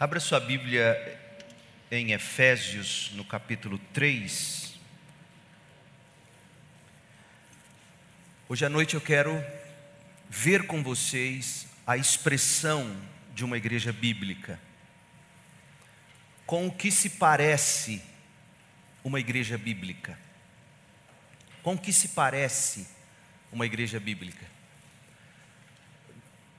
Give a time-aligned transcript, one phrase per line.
[0.00, 0.96] Abra sua Bíblia
[1.90, 4.72] em Efésios, no capítulo 3.
[8.48, 9.44] Hoje à noite eu quero
[10.26, 12.96] ver com vocês a expressão
[13.34, 14.58] de uma igreja bíblica.
[16.46, 18.02] Com o que se parece
[19.04, 20.18] uma igreja bíblica?
[21.62, 22.88] Com o que se parece
[23.52, 24.46] uma igreja bíblica?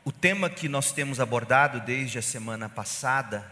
[0.03, 3.45] O tema que nós temos abordado desde a semana passada,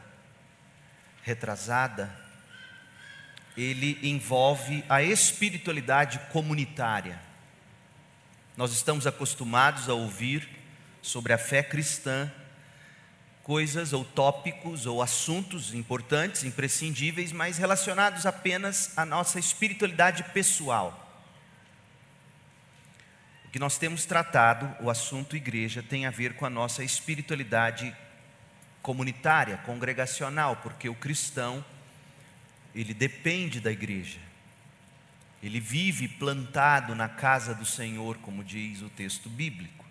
[1.21, 2.09] retrasada,
[3.55, 7.19] ele envolve a espiritualidade comunitária.
[8.57, 10.49] Nós estamos acostumados a ouvir
[11.03, 12.31] sobre a fé cristã
[13.43, 20.98] coisas ou tópicos ou assuntos importantes, imprescindíveis, mas relacionados apenas à nossa espiritualidade pessoal.
[23.49, 27.95] O que nós temos tratado, o assunto igreja, tem a ver com a nossa espiritualidade
[28.79, 31.65] comunitária, congregacional, porque o cristão,
[32.75, 34.19] ele depende da igreja.
[35.41, 39.83] Ele vive plantado na casa do Senhor, como diz o texto bíblico.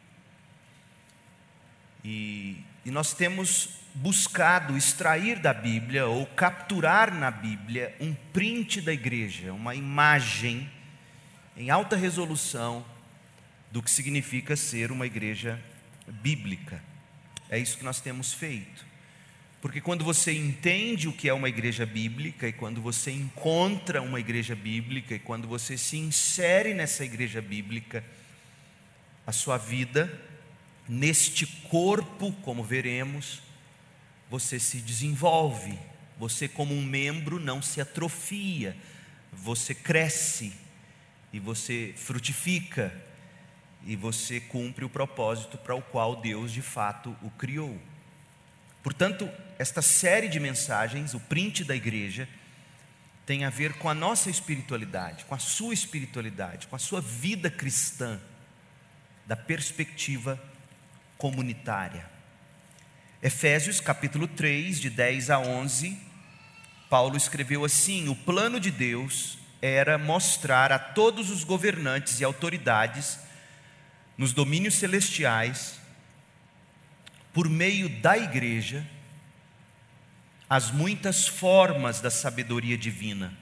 [2.04, 8.92] E, e, nós temos buscado extrair da Bíblia ou capturar na Bíblia um print da
[8.92, 10.70] igreja, uma imagem
[11.56, 12.86] em alta resolução
[13.70, 15.62] do que significa ser uma igreja
[16.06, 16.82] bíblica.
[17.48, 18.86] É isso que nós temos feito.
[19.60, 24.20] Porque quando você entende o que é uma igreja bíblica, e quando você encontra uma
[24.20, 28.04] igreja bíblica, e quando você se insere nessa igreja bíblica,
[29.26, 30.10] a sua vida,
[30.88, 33.42] neste corpo, como veremos,
[34.30, 35.76] você se desenvolve,
[36.18, 38.76] você, como um membro, não se atrofia,
[39.32, 40.52] você cresce
[41.32, 42.92] e você frutifica,
[43.88, 47.80] e você cumpre o propósito para o qual Deus de fato o criou.
[48.82, 49.26] Portanto,
[49.58, 52.28] esta série de mensagens, o print da igreja,
[53.24, 57.50] tem a ver com a nossa espiritualidade, com a sua espiritualidade, com a sua vida
[57.50, 58.20] cristã,
[59.26, 60.38] da perspectiva
[61.16, 62.04] comunitária.
[63.22, 65.98] Efésios capítulo 3, de 10 a 11,
[66.90, 73.26] Paulo escreveu assim: O plano de Deus era mostrar a todos os governantes e autoridades
[74.18, 75.80] nos domínios celestiais,
[77.32, 78.84] por meio da igreja,
[80.50, 83.32] as muitas formas da sabedoria divina.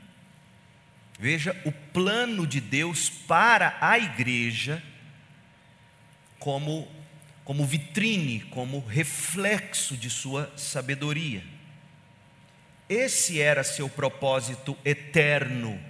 [1.18, 4.82] Veja o plano de Deus para a igreja
[6.38, 6.86] como
[7.46, 11.44] como vitrine, como reflexo de sua sabedoria.
[12.88, 15.80] Esse era seu propósito eterno.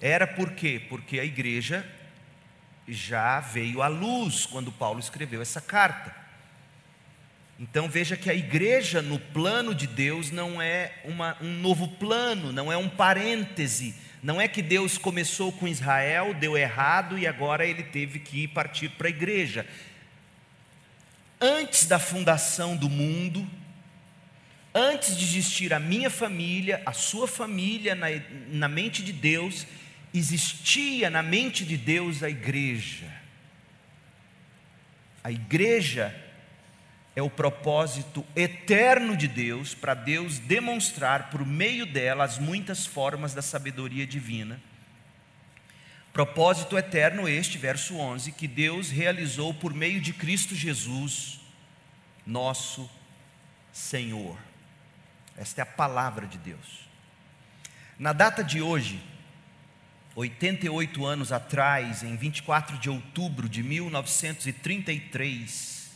[0.00, 0.80] Era por quê?
[0.88, 1.84] Porque a igreja
[2.88, 6.14] já veio à luz quando Paulo escreveu essa carta.
[7.60, 12.52] Então veja que a igreja no plano de Deus não é uma, um novo plano,
[12.52, 17.66] não é um parêntese, não é que Deus começou com Israel, deu errado e agora
[17.66, 19.66] ele teve que ir partir para a igreja.
[21.40, 23.46] Antes da fundação do mundo,
[24.72, 28.06] antes de existir a minha família, a sua família na,
[28.48, 29.66] na mente de Deus,
[30.12, 33.12] existia na mente de Deus a igreja.
[35.22, 36.14] A igreja
[37.14, 43.34] é o propósito eterno de Deus para Deus demonstrar por meio dela as muitas formas
[43.34, 44.60] da sabedoria divina.
[46.12, 51.40] Propósito eterno este, verso 11, que Deus realizou por meio de Cristo Jesus,
[52.26, 52.88] nosso
[53.72, 54.38] Senhor.
[55.36, 56.88] Esta é a palavra de Deus.
[57.98, 59.00] Na data de hoje,
[60.18, 65.92] 88 anos atrás, em 24 de outubro de 1933,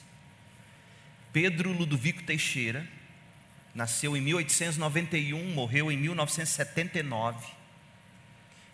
[1.32, 2.86] Pedro Ludovico Teixeira
[3.74, 7.44] nasceu em 1891, morreu em 1979.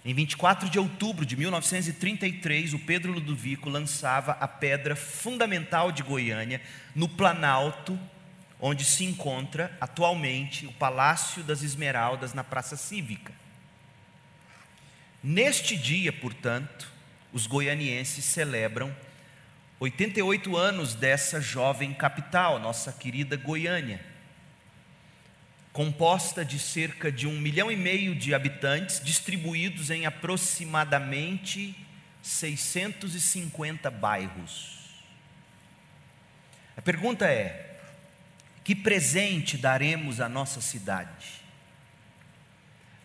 [0.05, 6.61] Em 24 de outubro de 1933, o Pedro Ludovico lançava a pedra fundamental de Goiânia,
[6.95, 7.99] no Planalto,
[8.61, 13.38] onde se encontra atualmente o Palácio das Esmeraldas, na Praça Cívica.
[15.23, 16.91] Neste dia, portanto,
[17.33, 18.95] os goianienses celebram
[19.81, 24.01] 88 anos dessa jovem capital, nossa querida Goiânia,
[25.73, 31.77] composta de cerca de um milhão e meio de habitantes, distribuídos em aproximadamente
[32.23, 34.79] 650 bairros.
[36.77, 37.77] A pergunta é:
[38.65, 41.38] que presente daremos à nossa cidade?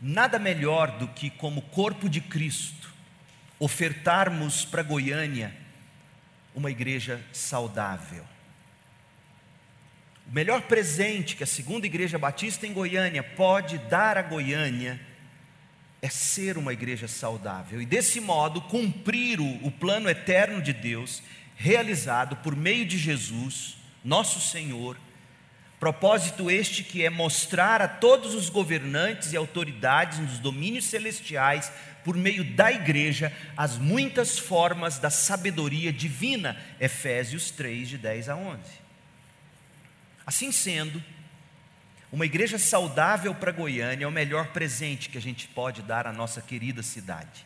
[0.06, 2.92] Nada melhor do que, como corpo de Cristo,
[3.58, 5.56] ofertarmos para Goiânia
[6.54, 8.26] uma igreja saudável.
[10.28, 15.00] O melhor presente que a segunda igreja batista em Goiânia pode dar a Goiânia
[16.02, 21.24] é ser uma igreja saudável e, desse modo, cumprir o, o plano eterno de Deus
[21.56, 24.98] realizado por meio de Jesus, nosso Senhor.
[25.84, 31.70] Propósito este que é mostrar a todos os governantes e autoridades nos domínios celestiais,
[32.06, 36.56] por meio da igreja, as muitas formas da sabedoria divina.
[36.80, 38.60] Efésios 3, de 10 a 11.
[40.26, 41.04] Assim sendo,
[42.14, 46.14] uma igreja saudável para Goiânia é o melhor presente que a gente pode dar à
[46.14, 47.46] nossa querida cidade.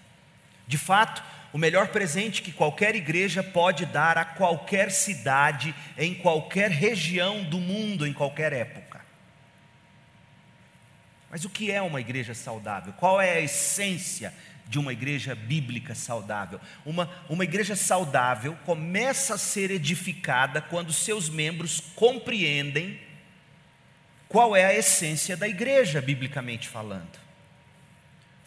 [0.68, 1.24] De fato,
[1.54, 7.60] o melhor presente que qualquer igreja pode dar a qualquer cidade, em qualquer região do
[7.60, 9.02] mundo, em qualquer época.
[11.30, 12.94] Mas o que é uma igreja saudável?
[12.94, 14.34] Qual é a essência
[14.68, 16.60] de uma igreja bíblica saudável?
[16.86, 23.00] Uma, uma igreja saudável começa a ser edificada quando seus membros compreendem
[24.28, 27.26] qual é a essência da igreja, biblicamente falando.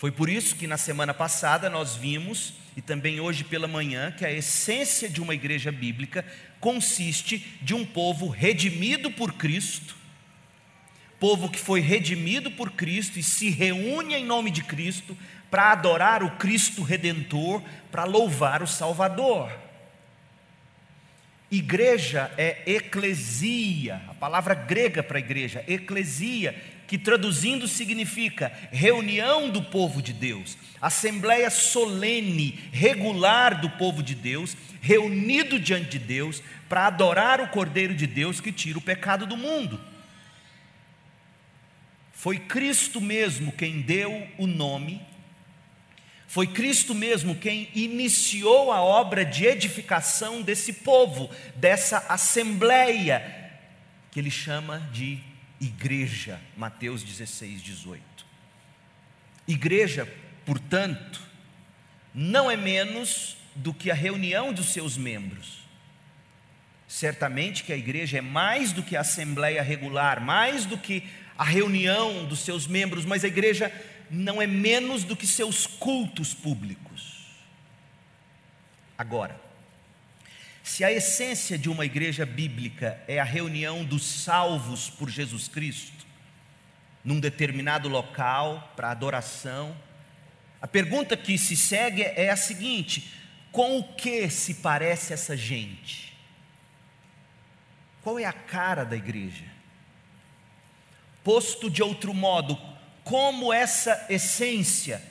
[0.01, 4.25] Foi por isso que na semana passada nós vimos, e também hoje pela manhã, que
[4.25, 6.25] a essência de uma igreja bíblica
[6.59, 9.95] consiste de um povo redimido por Cristo,
[11.19, 15.15] povo que foi redimido por Cristo e se reúne em nome de Cristo
[15.51, 17.63] para adorar o Cristo redentor,
[17.93, 19.53] para louvar o Salvador.
[21.51, 26.55] Igreja é eclesia, a palavra grega para igreja, eclesia,
[26.91, 34.57] que traduzindo significa reunião do povo de Deus, assembleia solene, regular do povo de Deus,
[34.81, 39.37] reunido diante de Deus para adorar o Cordeiro de Deus que tira o pecado do
[39.37, 39.81] mundo.
[42.13, 45.01] Foi Cristo mesmo quem deu o nome
[46.27, 53.51] foi Cristo mesmo quem iniciou a obra de edificação desse povo, dessa assembleia,
[54.13, 55.19] que ele chama de
[55.61, 58.03] igreja, Mateus 16, 18.
[59.47, 60.13] Igreja,
[60.47, 61.21] portanto,
[62.15, 65.61] não é menos do que a reunião dos seus membros.
[66.89, 71.45] Certamente que a igreja é mais do que a assembleia regular, mais do que a
[71.45, 73.73] reunião dos seus membros, mas a igreja
[74.11, 77.27] não é menos do que seus cultos públicos.
[78.99, 79.41] Agora,
[80.63, 86.07] se a essência de uma igreja bíblica é a reunião dos salvos por Jesus Cristo,
[87.05, 89.75] num determinado local para adoração,
[90.61, 93.13] a pergunta que se segue é a seguinte:
[93.51, 96.15] com o que se parece essa gente?
[98.03, 99.45] Qual é a cara da igreja?
[101.25, 102.59] Posto de outro modo,
[103.05, 105.03] como essa essência,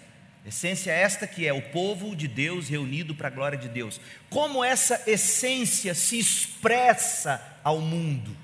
[0.50, 4.00] essência esta que é o povo de Deus reunido para a glória de Deus,
[4.30, 8.36] como essa essência se expressa ao mundo.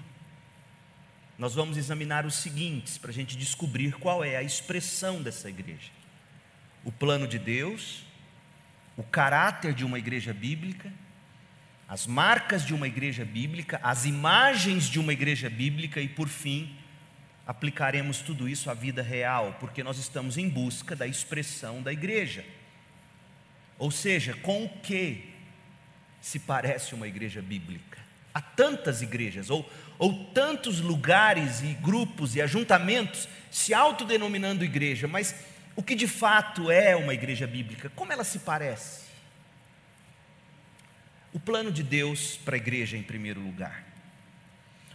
[1.38, 5.92] Nós vamos examinar os seguintes para a gente descobrir qual é a expressão dessa igreja:
[6.84, 8.06] o plano de Deus,
[8.96, 10.92] o caráter de uma igreja bíblica,
[11.88, 16.76] as marcas de uma igreja bíblica, as imagens de uma igreja bíblica e, por fim,
[17.48, 22.44] aplicaremos tudo isso à vida real, porque nós estamos em busca da expressão da igreja.
[23.78, 25.34] Ou seja, com o que
[26.22, 28.00] se parece uma igreja bíblica?
[28.34, 35.36] Há tantas igrejas, ou, ou tantos lugares e grupos e ajuntamentos se autodenominando igreja, mas
[35.76, 37.92] o que de fato é uma igreja bíblica?
[37.96, 39.06] Como ela se parece?
[41.32, 43.84] O plano de Deus para a igreja, em primeiro lugar.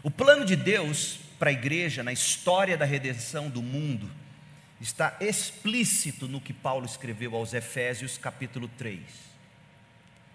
[0.02, 4.11] O plano de Deus para a igreja, na história da redenção do mundo,
[4.78, 9.00] está explícito no que Paulo escreveu aos Efésios, capítulo 3.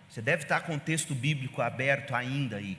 [0.10, 2.76] Você deve estar com o texto bíblico aberto ainda aí.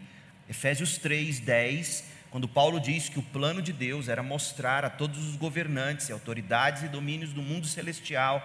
[0.51, 5.25] Efésios 3, 10, quando Paulo diz que o plano de Deus era mostrar a todos
[5.25, 8.45] os governantes, autoridades e domínios do mundo celestial,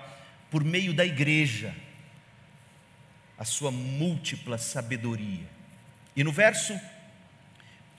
[0.51, 1.73] por meio da igreja,
[3.35, 5.47] a sua múltipla sabedoria.
[6.15, 6.79] E no verso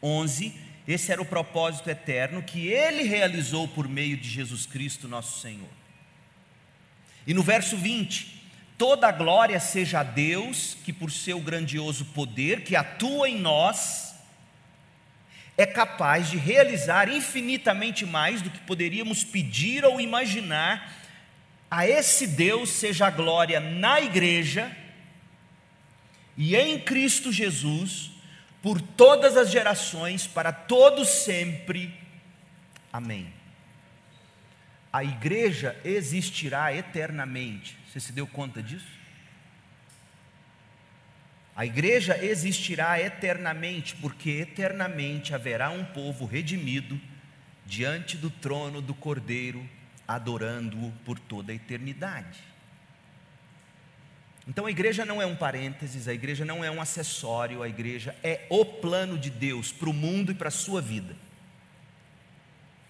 [0.00, 5.40] 11, esse era o propósito eterno que ele realizou por meio de Jesus Cristo, nosso
[5.40, 5.68] Senhor.
[7.26, 8.42] E no verso 20:
[8.76, 14.14] toda a glória seja a Deus, que por seu grandioso poder, que atua em nós,
[15.56, 21.00] é capaz de realizar infinitamente mais do que poderíamos pedir ou imaginar.
[21.70, 24.76] A esse Deus seja a glória na igreja
[26.36, 28.11] e em Cristo Jesus
[28.62, 31.92] por todas as gerações, para todos sempre.
[32.92, 33.32] Amém.
[34.92, 37.76] A igreja existirá eternamente.
[37.88, 39.02] Você se deu conta disso?
[41.56, 46.98] A igreja existirá eternamente, porque eternamente haverá um povo redimido
[47.66, 49.68] diante do trono do Cordeiro,
[50.06, 52.51] adorando-o por toda a eternidade.
[54.46, 58.16] Então a igreja não é um parênteses, a igreja não é um acessório, a igreja
[58.22, 61.16] é o plano de Deus para o mundo e para a sua vida,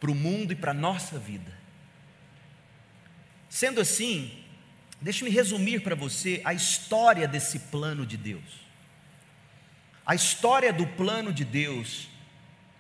[0.00, 1.52] para o mundo e para a nossa vida.
[3.48, 4.42] Sendo assim,
[5.02, 8.62] Deixe-me resumir para você a história desse plano de Deus.
[10.06, 12.08] A história do plano de Deus,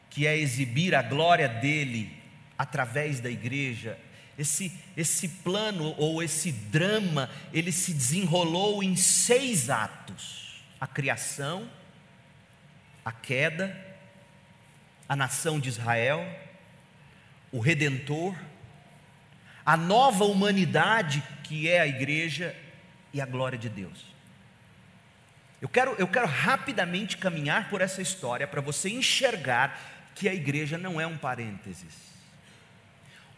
[0.08, 2.16] que é exibir a glória dele
[2.56, 3.98] através da igreja,
[4.38, 11.68] esse, esse plano ou esse drama, ele se desenrolou em seis atos: a criação,
[13.04, 13.76] a queda,
[15.08, 16.26] a nação de Israel,
[17.50, 18.34] o redentor,
[19.64, 22.56] a nova humanidade que é a igreja
[23.12, 24.12] e a glória de Deus.
[25.60, 29.78] Eu quero, eu quero rapidamente caminhar por essa história para você enxergar
[30.14, 32.11] que a igreja não é um parênteses.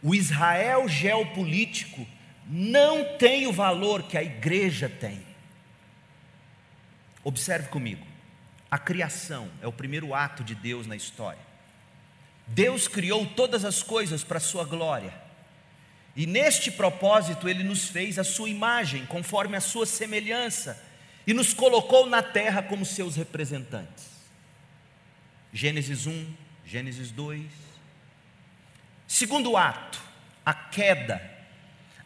[0.05, 2.05] O Israel geopolítico
[2.47, 5.19] não tem o valor que a igreja tem.
[7.23, 8.05] Observe comigo.
[8.69, 11.39] A criação é o primeiro ato de Deus na história.
[12.45, 15.11] Deus criou todas as coisas para a sua glória.
[16.15, 20.79] E neste propósito ele nos fez a sua imagem, conforme a sua semelhança,
[21.25, 24.05] e nos colocou na terra como seus representantes.
[25.51, 26.31] Gênesis 1,
[26.63, 27.64] Gênesis 2.
[29.07, 30.01] Segundo ato,
[30.45, 31.21] a queda.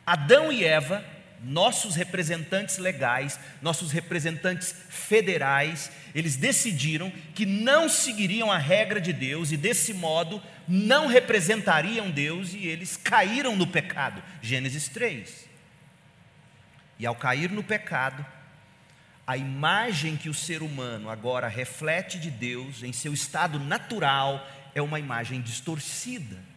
[0.05, 1.03] Adão e Eva
[1.41, 9.51] nossos representantes legais, nossos representantes federais, eles decidiram que não seguiriam a regra de Deus
[9.51, 14.21] e desse modo não representariam Deus e eles caíram no pecado.
[14.41, 15.47] Gênesis 3.
[16.97, 18.25] E ao cair no pecado,
[19.25, 24.81] a imagem que o ser humano agora reflete de Deus em seu estado natural é
[24.81, 26.48] uma imagem distorcida.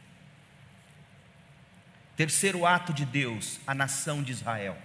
[2.16, 4.76] Terceiro ato de Deus, a nação de Israel.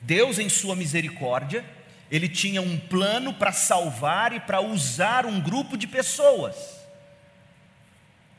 [0.00, 1.64] Deus, em sua misericórdia,
[2.10, 6.56] ele tinha um plano para salvar e para usar um grupo de pessoas.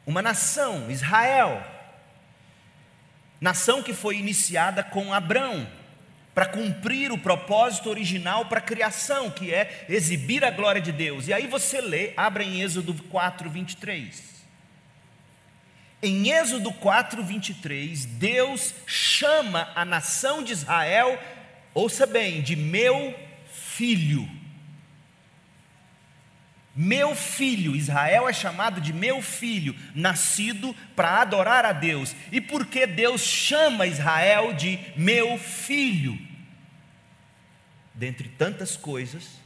[0.06, 1.65] Uma nação, Israel.
[3.42, 5.68] Nação que foi iniciada com Abrão,
[6.34, 11.27] para cumprir o propósito original para a criação, que é exibir a glória de Deus.
[11.27, 14.33] E aí você lê, abre em Êxodo 4, 23.
[16.05, 21.17] Em Êxodo 4, 23, Deus chama a nação de Israel,
[21.74, 23.17] ouça bem, de meu
[23.50, 24.29] filho.
[26.75, 32.13] Meu filho, Israel é chamado de meu filho, nascido para adorar a Deus.
[32.33, 36.19] E por que Deus chama Israel de meu filho?
[37.93, 39.39] Dentre tantas coisas,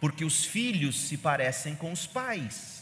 [0.00, 2.77] porque os filhos se parecem com os pais.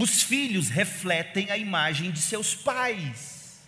[0.00, 3.60] Os filhos refletem a imagem de seus pais.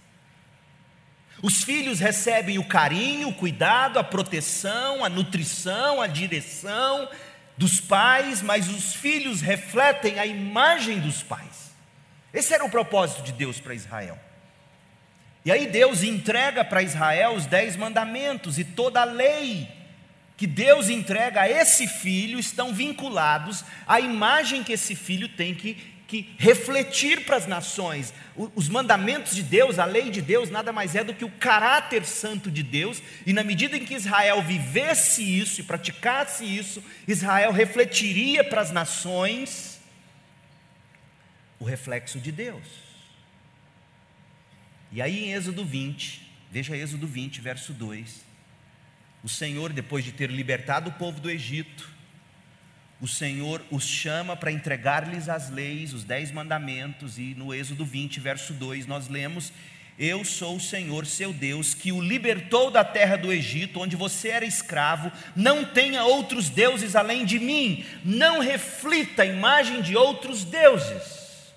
[1.43, 7.07] Os filhos recebem o carinho, o cuidado, a proteção, a nutrição, a direção
[7.55, 11.71] dos pais, mas os filhos refletem a imagem dos pais.
[12.33, 14.19] Esse era o propósito de Deus para Israel.
[15.45, 19.69] E aí Deus entrega para Israel os dez mandamentos e toda a lei
[20.35, 25.92] que Deus entrega a esse filho estão vinculados à imagem que esse filho tem que
[26.13, 28.13] que refletir para as nações.
[28.37, 32.05] Os mandamentos de Deus, a lei de Deus, nada mais é do que o caráter
[32.05, 37.51] santo de Deus, e na medida em que Israel vivesse isso e praticasse isso, Israel
[37.51, 39.81] refletiria para as nações
[41.59, 42.67] o reflexo de Deus.
[44.91, 48.23] E aí em Êxodo 20, veja Êxodo 20, verso 2.
[49.25, 51.89] O Senhor, depois de ter libertado o povo do Egito,
[53.03, 58.21] o Senhor os chama para entregar-lhes as leis, os dez mandamentos, e no Êxodo 20,
[58.21, 59.53] verso 2, nós lemos:
[59.99, 64.29] Eu sou o Senhor seu Deus, que o libertou da terra do Egito, onde você
[64.29, 70.45] era escravo, não tenha outros deuses além de mim, não reflita a imagem de outros
[70.45, 71.53] deuses.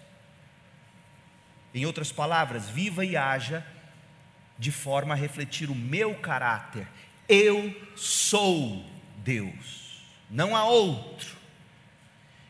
[1.76, 3.64] Em outras palavras, viva e haja
[4.58, 6.88] de forma a refletir o meu caráter.
[7.30, 8.84] Eu sou
[9.18, 11.35] Deus, não há outro.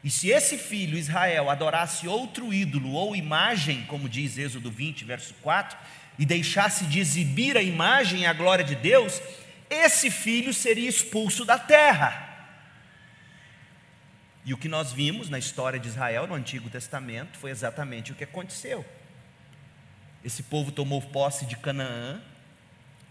[0.05, 5.33] E se esse filho, Israel, adorasse outro ídolo ou imagem, como diz Êxodo 20, verso
[5.41, 5.75] 4,
[6.19, 9.19] e deixasse de exibir a imagem e a glória de Deus,
[9.67, 12.21] esse filho seria expulso da terra.
[14.45, 18.15] E o que nós vimos na história de Israel no Antigo Testamento foi exatamente o
[18.15, 18.85] que aconteceu.
[20.23, 22.21] Esse povo tomou posse de Canaã,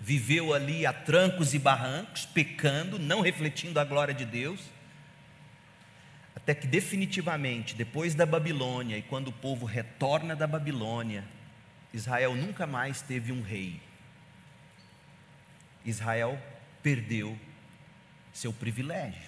[0.00, 4.60] viveu ali a trancos e barrancos, pecando, não refletindo a glória de Deus,
[6.44, 11.24] até que definitivamente, depois da Babilônia e quando o povo retorna da Babilônia,
[11.90, 13.80] Israel nunca mais teve um rei.
[15.86, 16.38] Israel
[16.82, 17.34] perdeu
[18.30, 19.22] seu privilégio.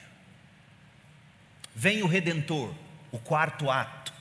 [1.74, 2.74] Vem o redentor,
[3.10, 4.12] o quarto ato.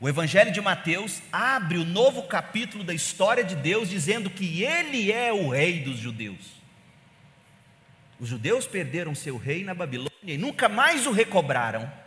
[0.00, 5.10] O Evangelho de Mateus abre o novo capítulo da história de Deus, dizendo que Ele
[5.10, 6.62] é o Rei dos judeus.
[8.20, 12.01] Os judeus perderam seu rei na Babilônia e nunca mais o recobraram.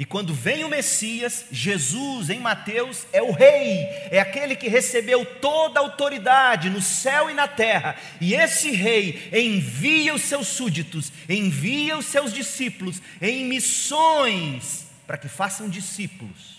[0.00, 5.26] E quando vem o Messias, Jesus em Mateus é o Rei, é aquele que recebeu
[5.26, 7.94] toda a autoridade no céu e na terra.
[8.18, 15.28] E esse Rei envia os seus súditos, envia os seus discípulos em missões para que
[15.28, 16.56] façam discípulos.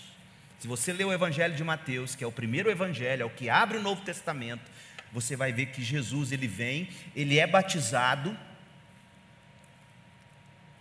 [0.60, 3.50] Se você ler o Evangelho de Mateus, que é o primeiro evangelho, é o que
[3.50, 4.70] abre o Novo Testamento,
[5.12, 8.38] você vai ver que Jesus ele vem, ele é batizado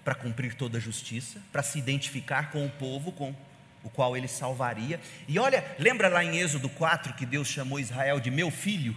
[0.04, 3.36] para cumprir toda a justiça, para se identificar com o povo com
[3.84, 5.00] o qual ele salvaria.
[5.28, 8.96] E olha, lembra lá em Êxodo 4 que Deus chamou Israel de meu filho?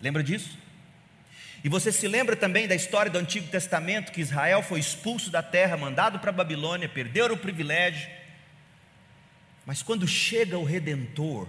[0.00, 0.58] Lembra disso?
[1.62, 5.42] E você se lembra também da história do Antigo Testamento que Israel foi expulso da
[5.42, 8.10] terra, mandado para a Babilônia, perdeu o privilégio.
[9.64, 11.48] Mas quando chega o redentor,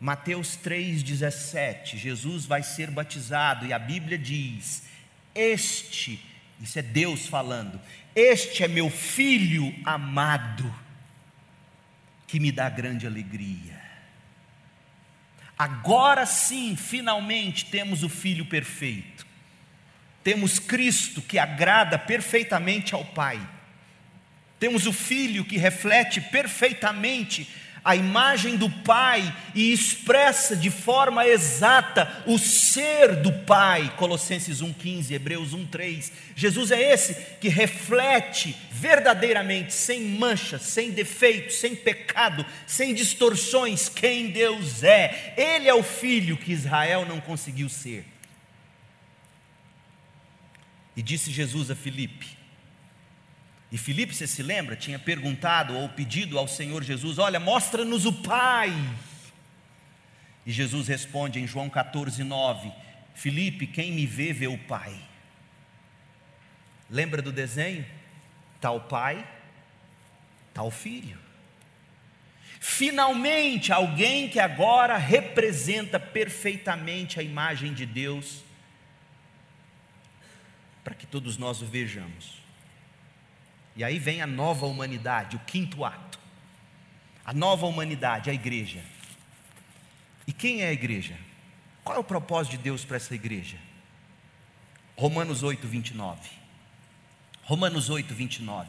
[0.00, 4.84] Mateus 3:17, Jesus vai ser batizado e a Bíblia diz:
[5.34, 6.24] "Este,
[6.60, 7.80] isso é Deus falando,
[8.14, 10.72] este é meu filho amado,
[12.26, 13.80] que me dá grande alegria."
[15.60, 19.26] Agora sim, finalmente temos o Filho perfeito.
[20.24, 23.38] Temos Cristo que agrada perfeitamente ao Pai.
[24.58, 27.46] Temos o Filho que reflete perfeitamente
[27.84, 33.94] a imagem do Pai e expressa de forma exata o ser do Pai.
[33.96, 36.10] Colossenses 1,15, Hebreus 1,3.
[36.34, 44.30] Jesus é esse que reflete verdadeiramente, sem mancha, sem defeito, sem pecado, sem distorções, quem
[44.30, 45.34] Deus é.
[45.36, 48.06] Ele é o Filho que Israel não conseguiu ser.
[50.96, 52.39] E disse Jesus a Filipe:
[53.72, 58.12] e Filipe, você se lembra, tinha perguntado ou pedido ao Senhor Jesus: Olha, mostra-nos o
[58.12, 58.72] Pai.
[60.44, 62.72] E Jesus responde em João 14, 9:
[63.14, 64.92] Filipe, quem me vê, vê o Pai.
[66.90, 67.86] Lembra do desenho?
[68.56, 69.24] Está o Pai,
[70.48, 71.18] está o Filho.
[72.58, 78.42] Finalmente, alguém que agora representa perfeitamente a imagem de Deus,
[80.82, 82.39] para que todos nós o vejamos.
[83.80, 86.20] E aí vem a nova humanidade, o quinto ato.
[87.24, 88.84] A nova humanidade, a igreja.
[90.26, 91.16] E quem é a igreja?
[91.82, 93.56] Qual é o propósito de Deus para essa igreja?
[94.98, 96.28] Romanos 8, 29.
[97.42, 98.68] Romanos 8, 29.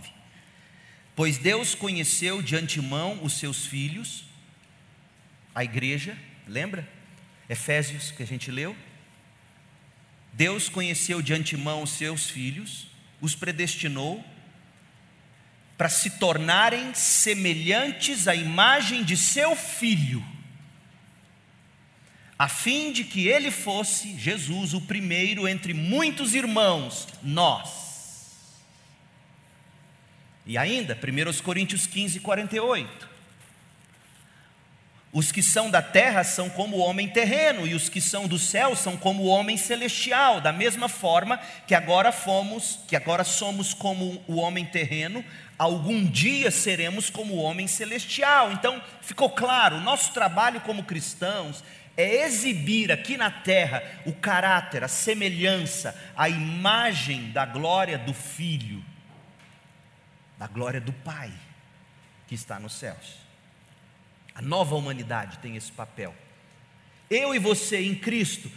[1.13, 4.23] Pois Deus conheceu de antemão os seus filhos,
[5.53, 6.87] a igreja, lembra?
[7.49, 8.73] Efésios que a gente leu.
[10.31, 12.87] Deus conheceu de antemão os seus filhos,
[13.19, 14.30] os predestinou
[15.81, 20.23] para se tornarem semelhantes à imagem de seu filho,
[22.37, 28.37] a fim de que ele fosse, Jesus, o primeiro entre muitos irmãos, nós.
[30.45, 33.09] E ainda, 1 Coríntios 15, 48.
[35.13, 38.39] Os que são da terra são como o homem terreno, e os que são do
[38.39, 43.73] céu são como o homem celestial, da mesma forma que agora fomos, que agora somos
[43.73, 45.25] como o homem terreno,
[45.61, 48.51] algum dia seremos como o homem celestial.
[48.51, 51.63] Então, ficou claro, o nosso trabalho como cristãos
[51.95, 58.83] é exibir aqui na terra o caráter, a semelhança, a imagem da glória do Filho,
[60.35, 61.31] da glória do Pai
[62.27, 63.17] que está nos céus.
[64.33, 66.15] A nova humanidade tem esse papel.
[67.07, 68.49] Eu e você em Cristo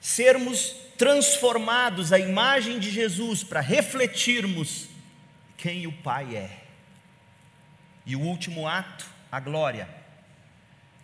[0.00, 4.88] sermos transformados à imagem de Jesus para refletirmos
[5.56, 6.62] quem o Pai é.
[8.06, 9.88] E o último ato, a glória.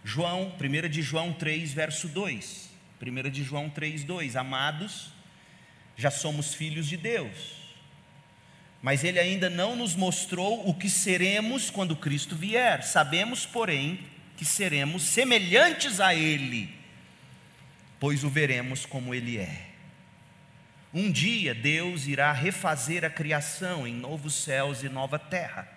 [0.04, 2.70] João, 1 de João 3, verso 2.
[3.00, 4.36] 1 de João 3, 2.
[4.36, 5.12] Amados,
[5.96, 7.60] já somos filhos de Deus
[8.82, 12.82] mas ele ainda não nos mostrou o que seremos quando Cristo vier.
[12.82, 13.98] Sabemos, porém,
[14.36, 16.74] que seremos semelhantes a Ele,
[17.98, 19.69] pois o veremos como Ele é.
[20.92, 25.68] Um dia Deus irá refazer a criação em novos céus e nova terra.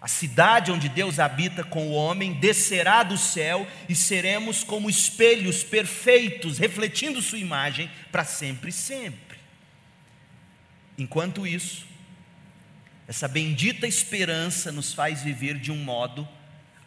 [0.00, 5.62] A cidade onde Deus habita com o homem descerá do céu e seremos como espelhos
[5.62, 9.38] perfeitos, refletindo Sua imagem para sempre e sempre.
[10.96, 11.86] Enquanto isso,
[13.06, 16.26] essa bendita esperança nos faz viver de um modo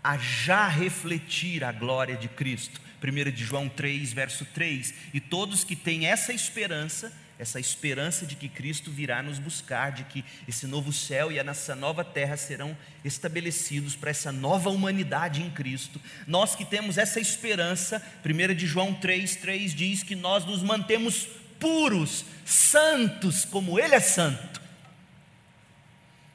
[0.04, 2.82] a já refletir a glória de Cristo.
[3.04, 4.94] 1 de João 3, verso 3.
[5.14, 10.06] E todos que têm essa esperança, essa esperança de que Cristo virá nos buscar, de
[10.06, 15.50] que esse novo céu e essa nova terra serão estabelecidos para essa nova humanidade em
[15.50, 16.00] Cristo.
[16.26, 21.28] Nós que temos essa esperança, 1 de João 3, 3 diz que nós nos mantemos
[21.60, 24.62] puros, santos, como Ele é santo.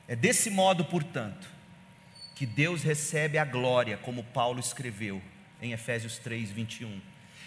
[0.07, 1.49] É desse modo, portanto,
[2.35, 5.23] que Deus recebe a glória, como Paulo escreveu
[5.61, 7.01] em Efésios 3, 21.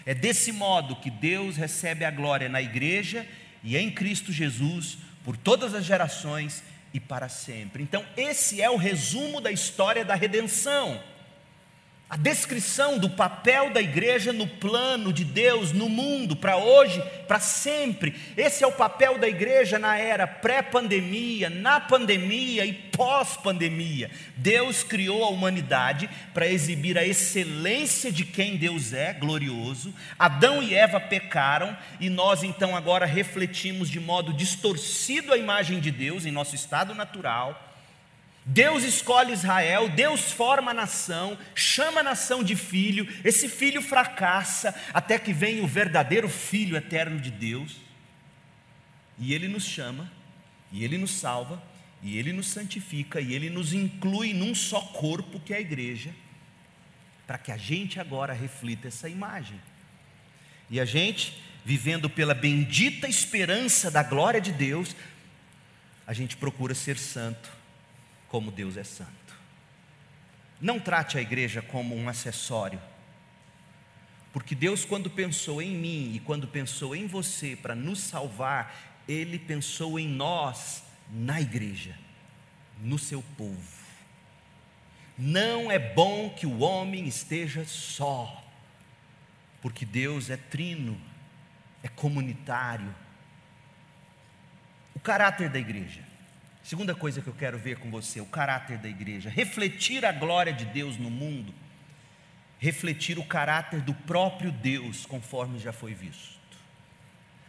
[0.06, 3.28] É desse modo que Deus recebe a glória na igreja
[3.64, 7.84] e em Cristo Jesus, por todas as gerações e para sempre.
[7.84, 11.02] Então, esse é o resumo da história da redenção
[12.12, 17.40] a descrição do papel da igreja no plano de Deus, no mundo, para hoje, para
[17.40, 18.14] sempre.
[18.36, 24.12] Esse é o papel da igreja na era pré-pandemia, na pandemia e pós-pandemia.
[24.36, 29.96] Deus criou a humanidade para exibir a excelência de quem Deus é, glorioso.
[30.20, 35.90] Adão e Eva pecaram e nós então agora refletimos de modo distorcido a imagem de
[35.90, 37.71] Deus em nosso estado natural
[38.46, 44.74] Deus escolhe Israel, Deus forma a nação, chama a nação de filho, esse filho fracassa
[44.94, 47.78] até que vem o verdadeiro filho eterno de Deus,
[49.20, 50.12] e ele nos chama,
[50.72, 51.62] e ele nos salva,
[52.02, 56.12] e ele nos santifica, e ele nos inclui num só corpo que é a igreja,
[57.28, 59.62] para que a gente agora reflita essa imagem.
[60.68, 64.96] E a gente, vivendo pela bendita esperança da glória de Deus,
[66.08, 67.61] a gente procura ser santo
[68.32, 69.38] como Deus é santo.
[70.62, 72.82] Não trate a igreja como um acessório,
[74.32, 79.38] porque Deus, quando pensou em mim e quando pensou em você para nos salvar, Ele
[79.38, 81.94] pensou em nós na igreja,
[82.80, 83.82] no seu povo.
[85.18, 88.42] Não é bom que o homem esteja só,
[89.62, 90.98] porque Deus é trino,
[91.84, 92.96] é comunitário.
[94.96, 96.11] O caráter da igreja
[96.64, 99.30] Segunda coisa que eu quero ver com você, o caráter da igreja.
[99.30, 101.54] Refletir a glória de Deus no mundo,
[102.60, 106.40] refletir o caráter do próprio Deus, conforme já foi visto.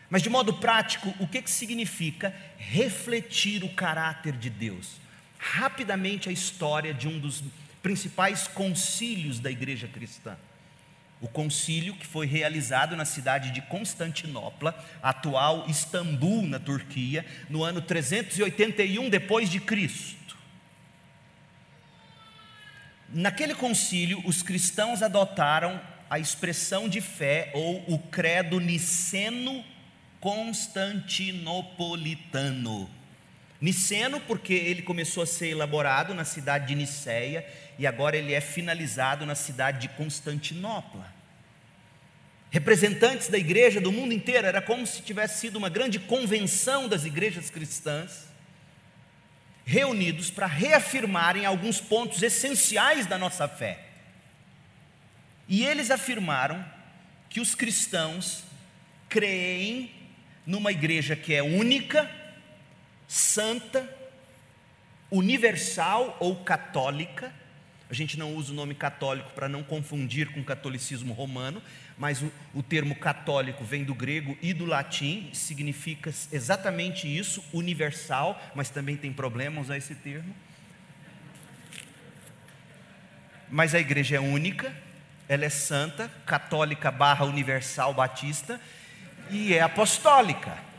[0.08, 4.96] Mas de modo prático, o que, que significa refletir o caráter de Deus?
[5.38, 7.42] Rapidamente a história de um dos
[7.82, 10.36] principais concílios da igreja cristã
[11.22, 17.80] o concílio que foi realizado na cidade de Constantinopla, atual Istambul, na Turquia, no ano
[17.80, 20.36] 381 depois de Cristo.
[23.08, 25.80] Naquele concílio, os cristãos adotaram
[26.10, 29.64] a expressão de fé ou o credo niceno
[30.20, 32.90] constantinopolitano.
[33.62, 37.46] Niceno, porque ele começou a ser elaborado na cidade de Niceia
[37.78, 41.14] e agora ele é finalizado na cidade de Constantinopla.
[42.50, 47.04] Representantes da igreja do mundo inteiro, era como se tivesse sido uma grande convenção das
[47.04, 48.26] igrejas cristãs,
[49.64, 53.78] reunidos para reafirmarem alguns pontos essenciais da nossa fé.
[55.48, 56.64] E eles afirmaram
[57.30, 58.42] que os cristãos
[59.08, 59.92] creem
[60.44, 62.10] numa igreja que é única,
[63.12, 63.86] santa,
[65.10, 67.30] universal ou católica,
[67.90, 71.62] a gente não usa o nome católico para não confundir com o catolicismo romano,
[71.98, 78.42] mas o, o termo católico vem do grego e do latim, significa exatamente isso, universal,
[78.54, 80.34] mas também tem problema usar esse termo.
[83.50, 84.74] Mas a igreja é única,
[85.28, 88.58] ela é santa, católica barra universal batista
[89.30, 90.71] e é apostólica.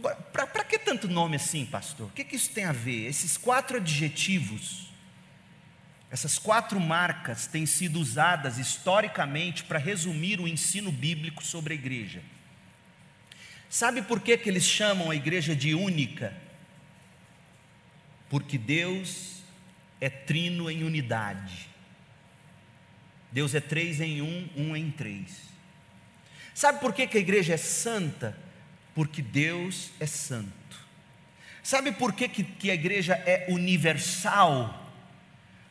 [0.00, 2.06] Agora, para que tanto nome assim, pastor?
[2.06, 3.06] O que, que isso tem a ver?
[3.06, 4.90] Esses quatro adjetivos,
[6.10, 12.22] essas quatro marcas têm sido usadas historicamente para resumir o ensino bíblico sobre a igreja.
[13.68, 16.34] Sabe por que, que eles chamam a igreja de única?
[18.30, 19.42] Porque Deus
[20.00, 21.68] é trino em unidade.
[23.30, 25.42] Deus é três em um, um em três.
[26.54, 28.48] Sabe por que, que a igreja é santa?
[28.94, 30.50] Porque Deus é santo.
[31.62, 34.76] Sabe por que, que, a igreja é universal?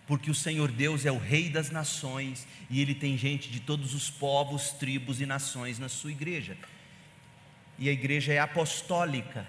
[0.08, 3.94] Porque o Senhor Deus é o Rei das nações e Ele tem gente de todos
[3.94, 6.58] os povos, tribos e nações na sua igreja.
[7.78, 9.46] E a igreja é apostólica,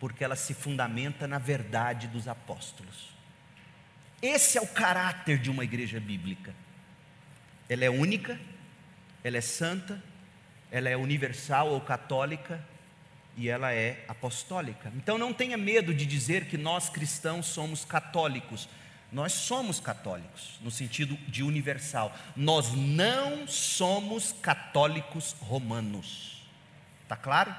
[0.00, 3.08] Porque ela se fundamenta na verdade dos apóstolos.
[4.22, 6.54] Esse é o caráter de uma igreja bíblica.
[7.68, 8.38] Ela é única,
[9.24, 10.02] ela é santa,
[10.70, 12.64] ela é universal ou católica
[13.38, 14.92] e ela é apostólica.
[14.96, 18.68] Então não tenha medo de dizer que nós cristãos somos católicos.
[19.12, 22.14] Nós somos católicos, no sentido de universal.
[22.36, 26.42] Nós não somos católicos romanos.
[27.04, 27.54] Está claro?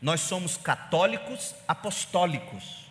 [0.00, 2.84] Nós somos católicos apostólicos.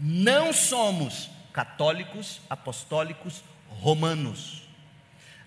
[0.00, 4.62] Não somos católicos apostólicos romanos.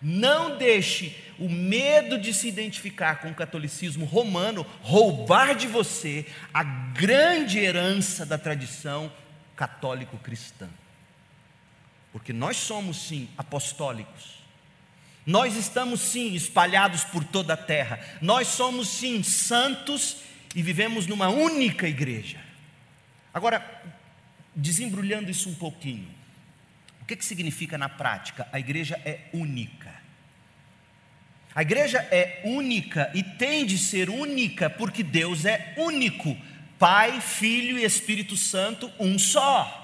[0.03, 6.61] Não deixe o medo de se identificar com o catolicismo romano roubar de você a
[6.61, 9.09] grande herança da tradição
[9.55, 10.67] católico-cristã.
[12.11, 14.43] Porque nós somos sim apostólicos.
[15.25, 17.99] Nós estamos sim espalhados por toda a terra.
[18.21, 20.17] Nós somos sim santos
[20.53, 22.39] e vivemos numa única igreja.
[23.33, 23.81] Agora,
[24.55, 26.07] desembrulhando isso um pouquinho,
[27.01, 28.47] o que, que significa na prática?
[28.51, 29.82] A igreja é única.
[31.55, 36.35] A igreja é única e tem de ser única porque Deus é único.
[36.79, 39.79] Pai, Filho e Espírito Santo, um só.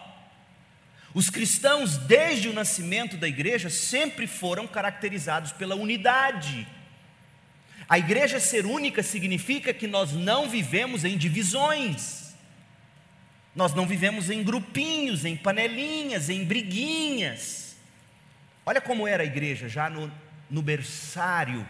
[1.13, 6.67] Os cristãos, desde o nascimento da igreja, sempre foram caracterizados pela unidade.
[7.87, 12.35] A igreja ser única significa que nós não vivemos em divisões,
[13.55, 17.75] nós não vivemos em grupinhos, em panelinhas, em briguinhas.
[18.65, 20.11] Olha como era a igreja já no,
[20.49, 21.67] no berçário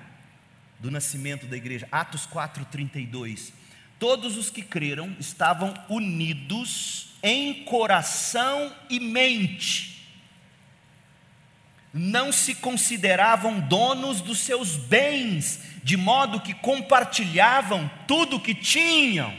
[0.80, 3.52] do nascimento da igreja, Atos 4,32.
[3.98, 10.08] Todos os que creram estavam unidos em coração e mente.
[11.94, 19.34] Não se consideravam donos dos seus bens, de modo que compartilhavam tudo o que tinham.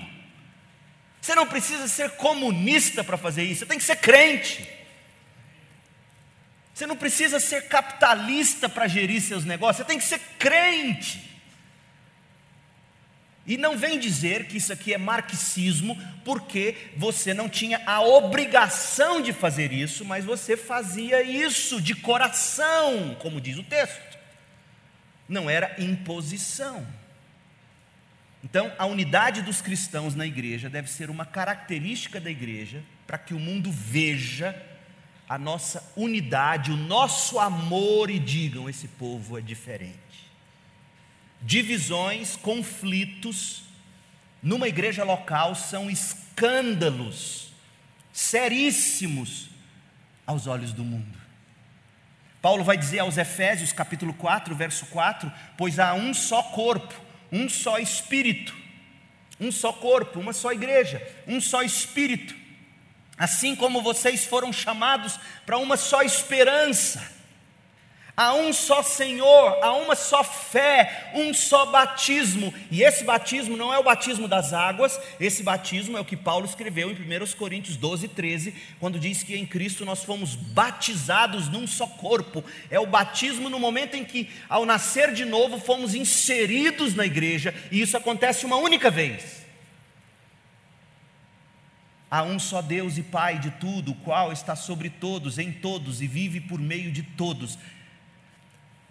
[1.20, 4.79] Você não precisa ser comunista para fazer isso, você tem que ser crente.
[6.80, 11.38] Você não precisa ser capitalista para gerir seus negócios, você tem que ser crente.
[13.46, 19.20] E não vem dizer que isso aqui é marxismo, porque você não tinha a obrigação
[19.20, 24.18] de fazer isso, mas você fazia isso de coração, como diz o texto.
[25.28, 26.86] Não era imposição.
[28.42, 33.34] Então, a unidade dos cristãos na igreja deve ser uma característica da igreja, para que
[33.34, 34.69] o mundo veja
[35.30, 40.10] a nossa unidade, o nosso amor e digam: esse povo é diferente
[41.40, 43.62] divisões, conflitos,
[44.42, 47.52] numa igreja local são escândalos
[48.12, 49.48] seríssimos
[50.26, 51.18] aos olhos do mundo.
[52.42, 56.94] Paulo vai dizer aos Efésios, capítulo 4, verso 4: Pois há um só corpo,
[57.30, 58.54] um só espírito,
[59.38, 62.34] um só corpo, uma só igreja, um só espírito,
[63.20, 67.20] assim como vocês foram chamados para uma só esperança
[68.20, 72.52] Há um só Senhor, há uma só fé, um só batismo.
[72.70, 76.44] E esse batismo não é o batismo das águas, esse batismo é o que Paulo
[76.44, 81.66] escreveu em 1 Coríntios 12, 13, quando diz que em Cristo nós fomos batizados num
[81.66, 82.44] só corpo.
[82.70, 87.54] É o batismo no momento em que, ao nascer de novo, fomos inseridos na igreja,
[87.70, 89.39] e isso acontece uma única vez.
[92.10, 96.02] Há um só Deus e Pai de tudo, o qual está sobre todos, em todos
[96.02, 97.56] e vive por meio de todos.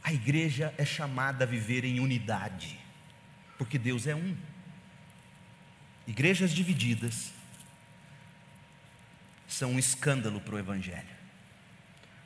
[0.01, 2.79] A igreja é chamada a viver em unidade,
[3.57, 4.37] porque Deus é um.
[6.07, 7.33] Igrejas divididas
[9.47, 11.19] são um escândalo para o Evangelho.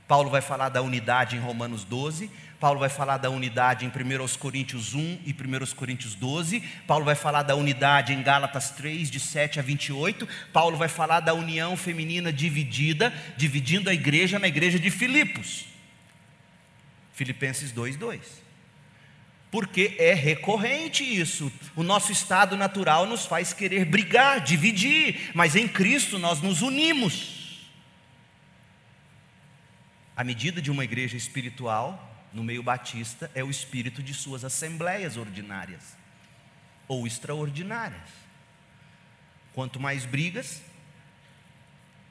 [0.07, 2.29] Paulo vai falar da unidade em Romanos 12,
[2.63, 7.13] Paulo vai falar da unidade em 1 Coríntios 1 e 1 Coríntios 12, Paulo vai
[7.13, 11.75] falar da unidade em Gálatas 3, de 7 a 28, Paulo vai falar da união
[11.75, 15.65] feminina dividida, dividindo a igreja na igreja de Filipos.
[17.11, 18.21] Filipenses 2:2.
[19.51, 21.51] Porque é recorrente isso.
[21.75, 27.67] O nosso estado natural nos faz querer brigar, dividir, mas em Cristo nós nos unimos.
[30.15, 35.17] A medida de uma igreja espiritual no meio batista é o espírito de suas assembleias
[35.17, 35.95] ordinárias
[36.87, 38.09] ou extraordinárias.
[39.53, 40.61] Quanto mais brigas,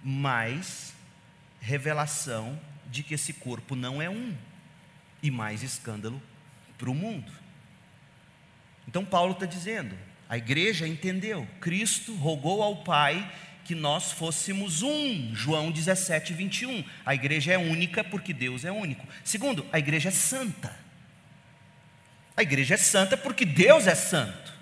[0.03, 0.95] mais
[1.61, 4.37] revelação de que esse corpo não é um
[5.23, 6.23] e mais escândalo
[6.79, 7.33] para o mundo.
[8.87, 9.97] Então, Paulo está dizendo:
[10.29, 13.31] a igreja entendeu, Cristo rogou ao Pai
[13.65, 15.35] que nós fôssemos um.
[15.35, 16.85] João 17, 21.
[17.05, 19.07] A igreja é única porque Deus é único.
[19.25, 20.75] Segundo, a igreja é santa.
[22.37, 24.53] A igreja é santa porque Deus é santo.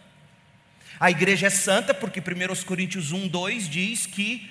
[0.98, 4.50] A igreja é santa porque 1 Coríntios 1, 2 diz que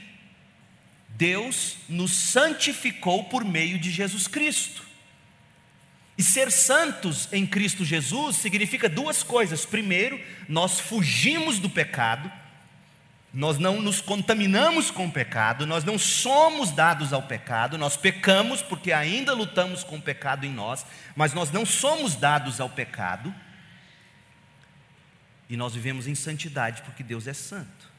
[1.09, 4.83] Deus nos santificou por meio de Jesus Cristo.
[6.17, 9.65] E ser santos em Cristo Jesus significa duas coisas.
[9.65, 12.29] Primeiro, nós fugimos do pecado,
[13.33, 18.61] nós não nos contaminamos com o pecado, nós não somos dados ao pecado, nós pecamos
[18.61, 23.33] porque ainda lutamos com o pecado em nós, mas nós não somos dados ao pecado.
[25.47, 27.89] E nós vivemos em santidade porque Deus é santo.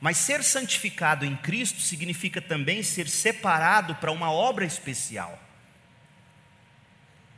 [0.00, 5.38] Mas ser santificado em Cristo significa também ser separado para uma obra especial.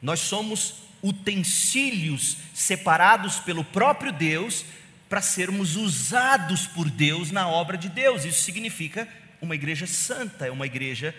[0.01, 4.65] Nós somos utensílios separados pelo próprio Deus
[5.13, 8.25] para sermos usados por Deus na obra de Deus.
[8.25, 9.07] Isso significa
[9.43, 11.15] uma igreja santa, é uma igreja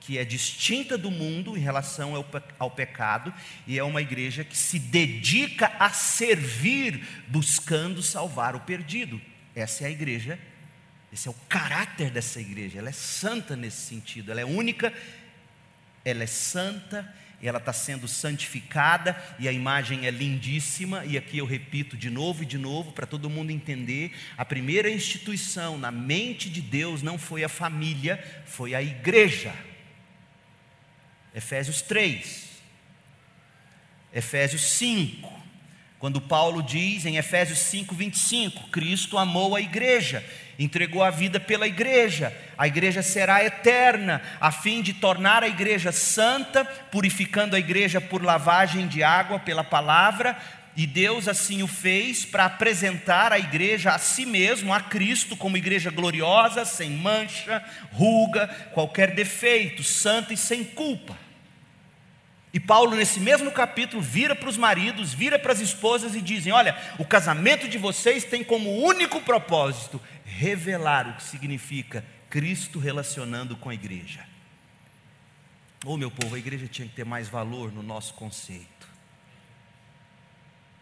[0.00, 2.26] que é distinta do mundo em relação ao,
[2.58, 3.32] ao, pecado
[3.66, 9.18] e é uma igreja que se dedica a servir, buscando salvar o perdido.
[9.56, 10.38] Essa é a igreja,
[11.10, 12.78] esse é o caráter dessa igreja.
[12.78, 14.92] Ela é santa nesse sentido, ela é única,
[16.04, 21.46] ela é santa ela está sendo santificada, e a imagem é lindíssima, e aqui eu
[21.46, 26.50] repito de novo e de novo, para todo mundo entender: a primeira instituição na mente
[26.50, 29.54] de Deus não foi a família, foi a igreja.
[31.34, 32.48] Efésios 3,
[34.12, 35.32] Efésios 5,
[35.98, 40.24] quando Paulo diz em Efésios 5, 25: Cristo amou a igreja,
[40.58, 45.92] entregou a vida pela igreja, a igreja será eterna, a fim de tornar a igreja
[45.92, 50.36] santa, purificando a igreja por lavagem de água pela palavra,
[50.76, 55.56] e Deus assim o fez para apresentar a igreja a si mesmo, a Cristo, como
[55.56, 61.16] igreja gloriosa, sem mancha, ruga, qualquer defeito, santa e sem culpa.
[62.52, 66.52] E Paulo, nesse mesmo capítulo, vira para os maridos, vira para as esposas e dizem:
[66.52, 73.56] Olha, o casamento de vocês tem como único propósito revelar o que significa Cristo relacionando
[73.56, 74.24] com a igreja.
[75.84, 78.88] Ô oh, meu povo, a igreja tinha que ter mais valor no nosso conceito.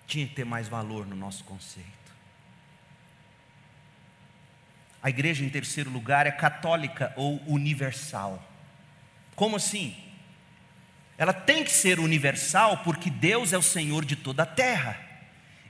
[0.06, 1.86] Tinha que ter mais valor no nosso conceito.
[5.02, 8.42] A igreja, em terceiro lugar, é católica ou universal.
[9.36, 9.96] Como assim?
[11.18, 14.98] Ela tem que ser universal porque Deus é o Senhor de toda a terra.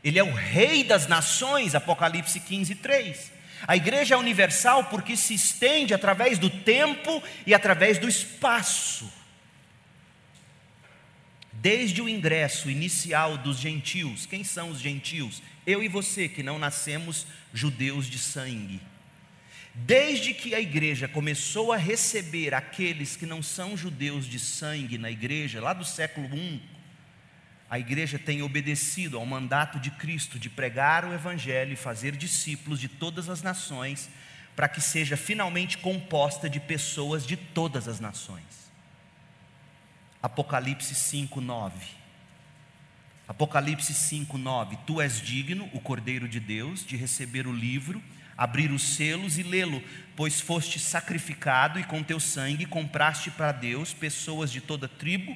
[0.03, 3.36] Ele é o Rei das nações, Apocalipse 15, 3.
[3.67, 9.13] A igreja é universal porque se estende através do tempo e através do espaço.
[11.53, 15.43] Desde o ingresso inicial dos gentios, quem são os gentios?
[15.67, 18.81] Eu e você que não nascemos judeus de sangue.
[19.75, 25.11] Desde que a igreja começou a receber aqueles que não são judeus de sangue na
[25.11, 26.63] igreja, lá do século I,
[27.69, 32.81] a igreja tem obedecido ao mandato de Cristo de pregar o Evangelho e fazer discípulos
[32.81, 34.09] de todas as nações,
[34.55, 38.71] para que seja finalmente composta de pessoas de todas as nações.
[40.23, 41.87] Apocalipse 5, 9.
[43.29, 44.79] Apocalipse 5, 9.
[44.87, 48.03] Tu és digno, o Cordeiro de Deus, de receber o livro
[48.37, 49.83] abrir os selos e lê-lo,
[50.15, 55.35] pois foste sacrificado e com teu sangue compraste para Deus pessoas de toda tribo,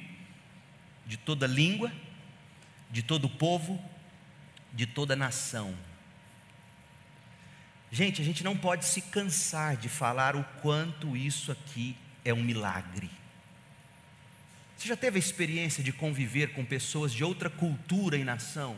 [1.05, 1.91] de toda língua,
[2.91, 3.83] de todo povo,
[4.73, 5.75] de toda nação.
[7.91, 12.43] Gente, a gente não pode se cansar de falar o quanto isso aqui é um
[12.43, 13.09] milagre.
[14.77, 18.77] Você já teve a experiência de conviver com pessoas de outra cultura e nação?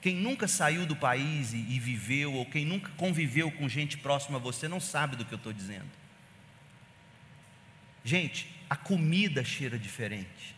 [0.00, 4.38] Quem nunca saiu do país e, e, viveu, ou quem nunca conviveu com gente próxima
[4.38, 5.90] a você, não sabe do que eu estou dizendo.
[8.04, 10.54] Gente, a comida cheira diferente.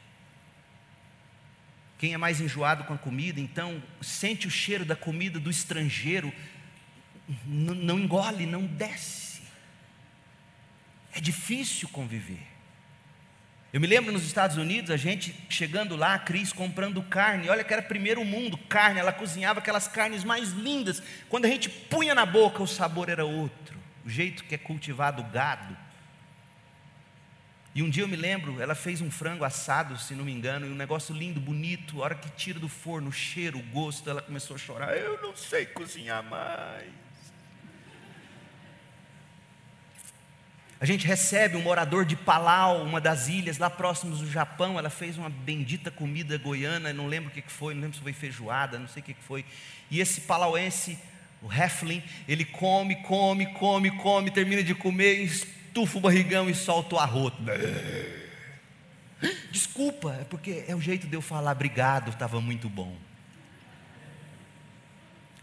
[2.02, 6.32] Quem é mais enjoado com a comida, então, sente o cheiro da comida do estrangeiro,
[7.46, 9.40] não engole, não desce.
[11.14, 12.42] É difícil conviver.
[13.72, 17.62] Eu me lembro nos Estados Unidos, a gente chegando lá, a Cris comprando carne, olha
[17.62, 21.00] que era primeiro mundo, carne, ela cozinhava aquelas carnes mais lindas.
[21.28, 25.22] Quando a gente punha na boca, o sabor era outro, o jeito que é cultivado
[25.22, 25.76] o gado.
[27.74, 30.66] E um dia eu me lembro, ela fez um frango assado, se não me engano,
[30.66, 34.10] e um negócio lindo, bonito, a hora que tira do forno, o cheiro, o gosto,
[34.10, 34.96] ela começou a chorar.
[34.96, 37.02] Eu não sei cozinhar mais.
[40.78, 44.76] A gente recebe um morador de Palau, uma das ilhas lá próximos do Japão.
[44.76, 48.12] Ela fez uma bendita comida goiana, não lembro o que foi, não lembro se foi
[48.12, 49.44] feijoada, não sei o que foi.
[49.88, 50.98] E esse palauense,
[51.40, 55.30] o Heflin, ele come, come, come, come, termina de comer,
[55.72, 57.42] estufa o barrigão e solta o arroto.
[59.50, 62.94] Desculpa, é porque é o jeito de eu falar obrigado, estava muito bom.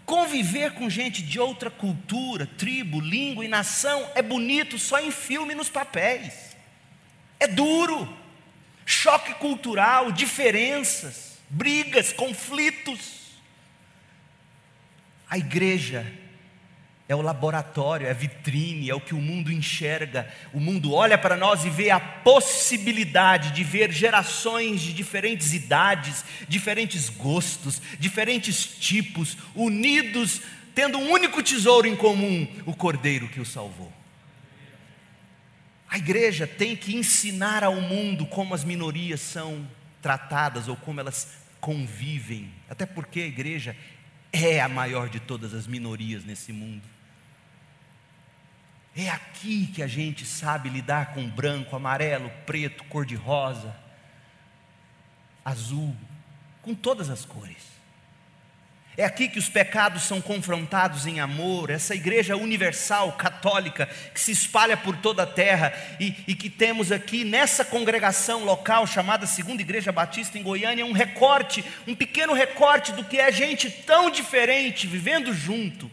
[0.06, 5.54] Conviver com gente de outra cultura, tribo, língua e nação é bonito só em filme
[5.54, 6.56] e nos papéis.
[7.40, 8.18] É duro.
[8.86, 13.20] Choque cultural, diferenças, brigas, conflitos.
[15.30, 16.06] A igreja
[17.10, 20.32] é o laboratório, é a vitrine, é o que o mundo enxerga.
[20.53, 26.24] O mundo olha para nós e vê a possibilidade de ver gerações de diferentes idades,
[26.47, 30.39] diferentes gostos, diferentes tipos, unidos,
[30.76, 33.91] tendo um único tesouro em comum: o Cordeiro que o salvou.
[35.89, 39.68] A igreja tem que ensinar ao mundo como as minorias são
[39.99, 41.28] tratadas ou como elas
[41.60, 43.76] convivem, até porque a igreja
[44.32, 46.84] é a maior de todas as minorias nesse mundo.
[48.96, 53.76] É aqui que a gente sabe lidar com branco, amarelo, preto, cor-de-rosa,
[55.46, 55.96] azul,
[56.62, 57.80] com todas as cores.
[59.00, 64.34] É aqui que os pecados são confrontados em amor, essa igreja universal, católica, que se
[64.34, 65.72] espalha por toda a terra
[66.02, 70.92] e, e, que temos aqui nessa congregação local chamada Segunda Igreja Batista em Goiânia, um
[70.92, 75.90] recorte, um pequeno recorte do que é gente tão diferente vivendo junto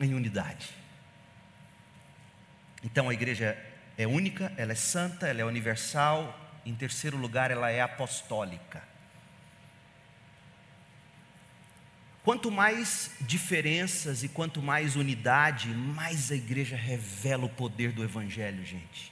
[0.00, 0.77] em unidade.
[2.82, 3.56] Então a igreja
[3.96, 6.38] é única, ela é santa, ela é universal.
[6.64, 8.82] Em terceiro lugar, ela é apostólica.
[12.22, 18.64] Quanto mais diferenças e quanto mais unidade, mais a igreja revela o poder do Evangelho,
[18.66, 19.10] gente.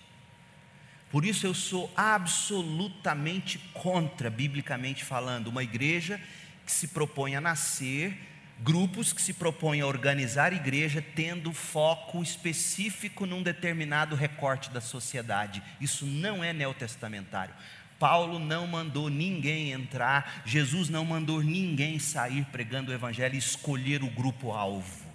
[1.10, 6.20] Por isso eu sou absolutamente contra, biblicamente falando, uma igreja
[6.66, 8.18] que se propõe a nascer
[8.60, 15.62] grupos que se propõem a organizar igreja tendo foco específico num determinado recorte da sociedade.
[15.80, 17.54] Isso não é neotestamentário.
[17.98, 24.02] Paulo não mandou ninguém entrar, Jesus não mandou ninguém sair pregando o evangelho e escolher
[24.02, 25.06] o grupo alvo.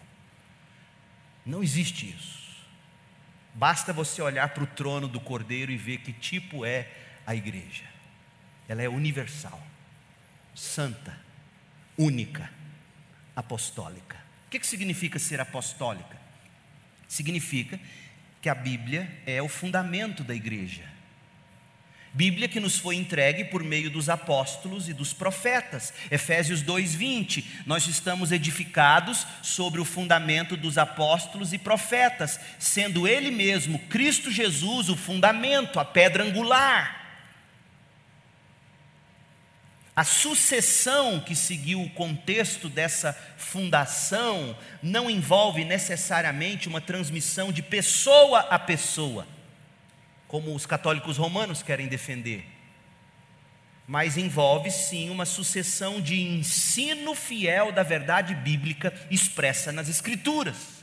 [1.45, 2.41] Não existe isso.
[3.53, 6.87] Basta você olhar para o trono do Cordeiro e ver que tipo é
[7.25, 7.83] a igreja.
[8.67, 9.61] Ela é universal,
[10.55, 11.15] santa,
[11.97, 12.49] única
[13.41, 14.17] apostólica.
[14.47, 16.19] O que, significa ser apostólica?
[17.07, 17.79] Significa
[18.41, 20.83] que a Bíblia é o fundamento da igreja.
[22.13, 25.93] Bíblia que nos foi entregue por meio dos apóstolos e dos profetas.
[26.09, 27.45] Efésios 2:20.
[27.65, 34.89] Nós estamos edificados sobre o fundamento dos apóstolos e profetas, sendo ele mesmo Cristo Jesus
[34.89, 37.00] o fundamento, a pedra angular.
[39.93, 48.39] A sucessão que seguiu o contexto dessa fundação não envolve necessariamente uma transmissão de pessoa
[48.41, 49.27] a pessoa,
[50.29, 52.45] como os católicos romanos querem defender,
[53.85, 60.80] mas envolve sim uma sucessão de ensino fiel da verdade bíblica expressa nas Escrituras.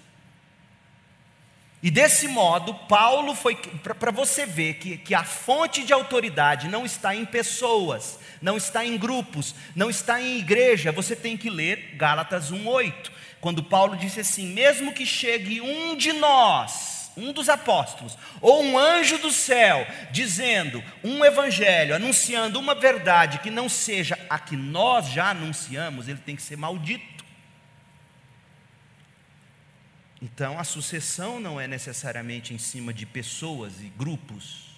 [1.80, 6.84] E desse modo, Paulo foi, para você ver que, que a fonte de autoridade não
[6.84, 11.94] está em pessoas, não está em grupos, não está em igreja, você tem que ler
[11.96, 13.10] Gálatas 1,8,
[13.40, 18.76] quando Paulo disse assim: mesmo que chegue um de nós, um dos apóstolos, ou um
[18.76, 25.08] anjo do céu, dizendo um evangelho, anunciando uma verdade que não seja a que nós
[25.08, 27.17] já anunciamos, ele tem que ser maldito.
[30.20, 34.68] Então, a sucessão não é necessariamente em cima de pessoas e grupos.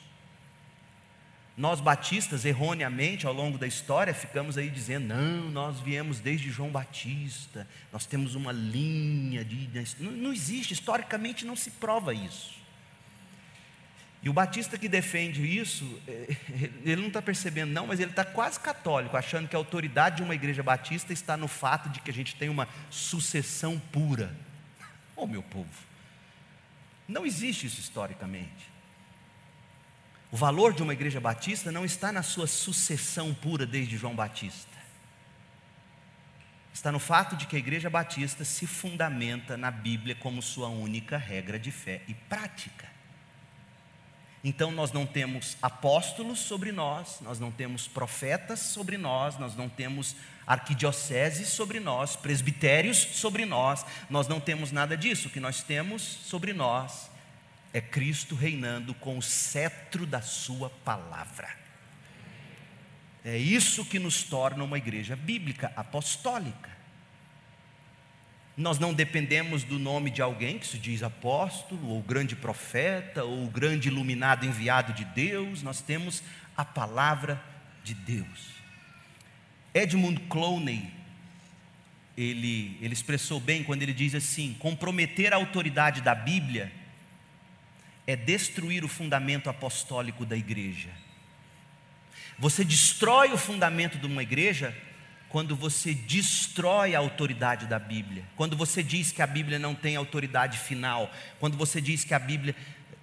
[1.57, 6.71] Nós batistas, erroneamente, ao longo da história, ficamos aí dizendo: não, nós viemos desde João
[6.71, 9.69] Batista, nós temos uma linha de.
[9.99, 12.61] Não, não existe, historicamente não se prova isso.
[14.23, 16.37] E o batista que defende isso, é,
[16.85, 20.23] ele não está percebendo, não, mas ele está quase católico, achando que a autoridade de
[20.23, 24.35] uma igreja batista está no fato de que a gente tem uma sucessão pura.
[25.21, 25.69] Oh, meu povo,
[27.07, 28.71] não existe isso historicamente.
[30.33, 34.79] O valor de uma igreja batista não está na sua sucessão pura desde João Batista.
[36.73, 41.19] Está no fato de que a igreja batista se fundamenta na Bíblia como sua única
[41.19, 42.89] regra de fé e prática.
[44.43, 49.69] Então nós não temos apóstolos sobre nós, nós não temos profetas sobre nós, nós não
[49.69, 50.17] temos
[50.47, 55.29] arquidioceses sobre nós, presbitérios sobre nós, nós não temos nada disso.
[55.29, 57.11] O que nós temos sobre nós
[57.73, 61.49] é Cristo reinando com o cetro da Sua palavra.
[63.25, 66.70] É isso que nos torna uma igreja bíblica, apostólica.
[68.61, 73.47] Nós não dependemos do nome de alguém que se diz apóstolo, ou grande profeta, ou
[73.47, 76.23] grande iluminado enviado de Deus, nós temos
[76.55, 77.43] a palavra
[77.83, 78.51] de Deus.
[79.73, 80.93] Edmund Clowney,
[82.15, 86.71] ele, ele expressou bem quando ele diz assim: comprometer a autoridade da Bíblia
[88.07, 90.91] é destruir o fundamento apostólico da igreja.
[92.39, 94.77] Você destrói o fundamento de uma igreja
[95.31, 99.95] quando você destrói a autoridade da Bíblia, quando você diz que a Bíblia não tem
[99.95, 102.55] autoridade final, quando você diz que a Bíblia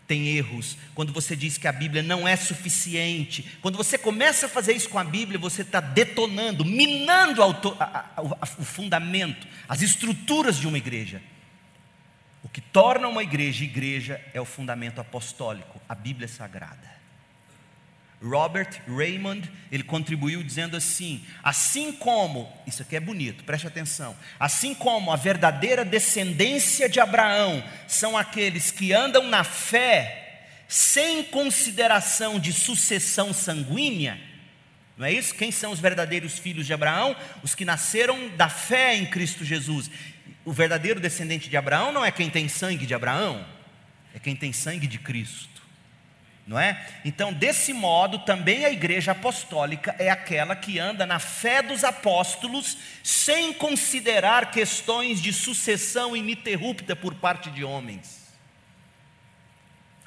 [0.05, 4.49] tem erros, quando você diz que a Bíblia não é suficiente, quando você começa a
[4.49, 10.78] fazer isso com a Bíblia, você está detonando, minando o fundamento, as estruturas de uma
[10.78, 11.21] igreja.
[12.43, 16.97] O que torna uma igreja igreja é o fundamento apostólico, a Bíblia Sagrada.
[18.22, 24.74] Robert Raymond, ele contribuiu dizendo assim: assim como, isso aqui é bonito, preste atenção, assim
[24.74, 32.51] como a verdadeira descendência de Abraão são aqueles que andam na fé, sem consideração de
[32.51, 34.20] sucessão sanguínea,
[34.97, 35.36] não é isso?
[35.36, 37.15] Quem são os verdadeiros filhos de Abraão?
[37.43, 39.91] Os que nasceram da fé em Cristo Jesus.
[40.43, 43.45] O verdadeiro descendente de Abraão não é quem tem sangue de Abraão,
[44.15, 45.57] é quem tem sangue de Cristo
[46.48, 46.88] não é?
[47.04, 52.78] Então, desse modo, também a igreja apostólica é aquela que anda na fé dos apóstolos,
[53.04, 58.26] sem considerar questões de sucessão ininterrupta por parte de homens.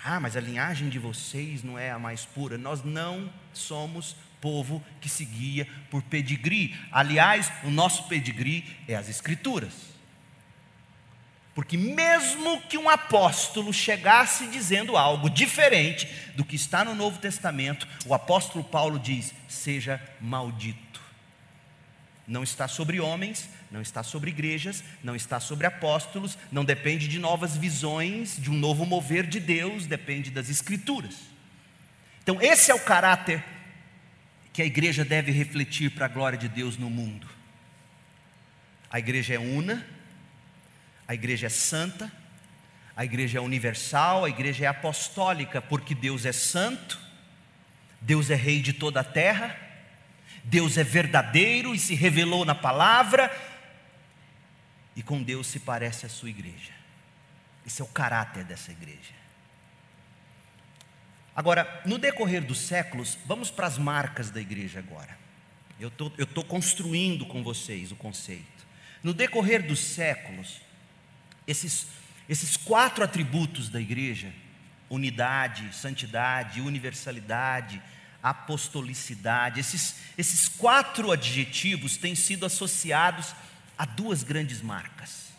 [0.03, 2.57] Ah, mas a linhagem de vocês não é a mais pura.
[2.57, 6.75] Nós não somos povo que seguia por pedigree.
[6.91, 9.90] Aliás, o nosso pedigree é as Escrituras.
[11.55, 17.89] Porque, mesmo que um apóstolo chegasse dizendo algo diferente do que está no Novo Testamento,
[18.07, 21.01] o apóstolo Paulo diz: seja maldito.
[22.27, 27.19] Não está sobre homens, não está sobre igrejas, não está sobre apóstolos, não depende de
[27.19, 31.17] novas visões, de um novo mover de Deus, depende das Escrituras.
[32.23, 33.43] Então, esse é o caráter
[34.53, 37.27] que a igreja deve refletir para a glória de Deus no mundo.
[38.89, 39.85] A igreja é una,
[41.11, 42.09] a igreja é santa,
[42.97, 47.01] a igreja é universal, a igreja é apostólica, porque Deus é santo,
[48.01, 49.59] Deus é rei de toda a terra,
[50.45, 53.29] Deus é verdadeiro e se revelou na palavra,
[54.95, 56.71] e com Deus se parece a sua igreja.
[57.67, 59.13] Esse é o caráter dessa igreja.
[61.35, 65.19] Agora, no decorrer dos séculos, vamos para as marcas da igreja agora.
[65.81, 65.91] Eu
[66.21, 68.65] estou construindo com vocês o conceito.
[69.03, 70.70] No decorrer dos séculos,
[71.47, 71.87] esses,
[72.29, 74.33] esses quatro atributos da igreja:
[74.89, 77.83] unidade, santidade, universalidade,
[78.23, 83.35] apostolicidade, esses, esses quatro adjetivos têm sido associados
[83.79, 85.31] a duas grandes marcas.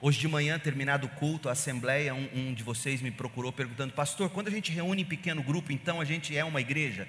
[0.00, 3.94] Hoje de manhã, terminado o culto, a assembleia, um, um, de vocês me procurou perguntando,
[3.94, 7.08] pastor, quando a gente reúne em pequeno grupo, então a gente é uma igreja?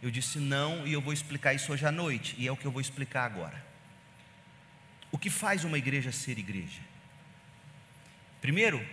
[0.00, 2.64] Eu disse não, e eu vou explicar isso hoje à noite, e é o que
[2.64, 3.65] eu vou explicar agora.
[5.16, 6.82] O que faz uma igreja ser igreja?
[8.38, 8.86] Primeiro,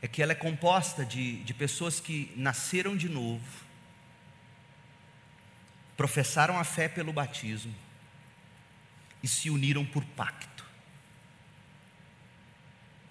[0.00, 3.44] é que ela é composta de, de pessoas que nasceram de novo,
[5.96, 7.74] professaram a fé pelo batismo
[9.20, 10.64] e se uniram por pacto.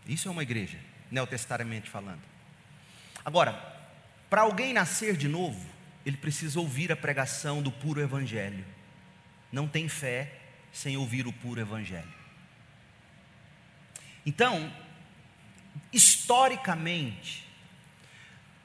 [0.07, 0.79] Isso é uma igreja,
[1.11, 2.23] neotestariamente falando.
[3.25, 3.51] Agora,
[4.29, 5.67] para alguém nascer de novo,
[6.05, 8.63] ele precisa ouvir a pregação do puro evangelho.
[9.51, 10.42] Não tem fé
[10.73, 12.11] sem ouvir o puro Evangelho.
[14.25, 14.73] Então,
[15.93, 17.47] historicamente,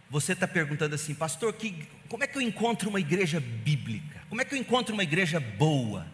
[0.09, 4.23] você está perguntando assim, pastor, que, como é que eu encontro uma igreja bíblica?
[4.31, 6.07] Como é que eu encontro uma igreja boa?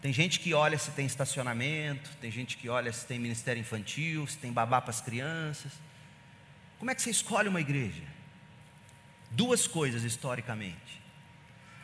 [0.00, 4.26] Tem gente que olha se tem estacionamento, tem gente que olha se tem ministério infantil,
[4.26, 5.72] se tem babá para as crianças.
[6.78, 8.02] Como é que você escolhe uma igreja?
[9.30, 11.05] Duas coisas historicamente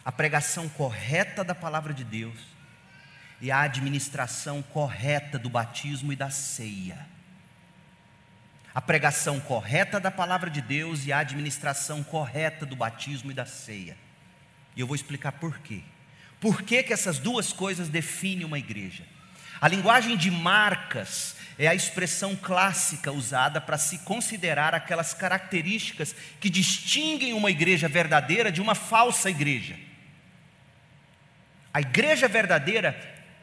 [0.05, 2.38] a pregação correta da palavra de Deus
[3.40, 7.07] e a administração correta do batismo e da ceia.
[8.74, 13.44] A pregação correta da palavra de Deus e a administração correta do batismo e da
[13.44, 13.96] ceia.
[14.74, 15.82] E eu vou explicar por quê.
[16.40, 19.05] Por que, que essas duas coisas definem uma igreja?
[19.61, 26.50] A linguagem de marcas é a expressão clássica usada para se considerar aquelas características que
[26.50, 29.76] distinguem uma igreja verdadeira de uma falsa igreja.
[31.73, 32.97] A igreja verdadeira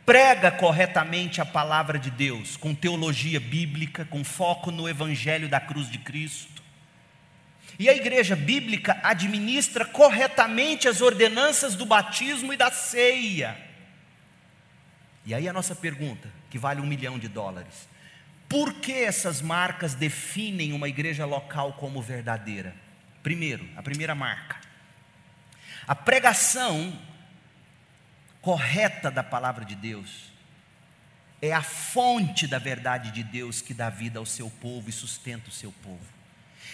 [0.06, 5.90] prega corretamente a palavra de Deus, com teologia bíblica, com foco no evangelho da cruz
[5.90, 6.62] de Cristo.
[7.78, 13.56] E a igreja bíblica administra corretamente as ordenanças do batismo e da ceia.
[15.26, 17.88] E aí a nossa pergunta, que vale um milhão de dólares:
[18.50, 22.76] por que essas marcas definem uma igreja local como verdadeira?
[23.22, 24.58] Primeiro, a primeira marca.
[25.88, 27.00] A pregação
[28.50, 30.10] correta da palavra de Deus
[31.40, 35.50] é a fonte da verdade de Deus que dá vida ao seu povo e sustenta
[35.50, 36.04] o seu povo.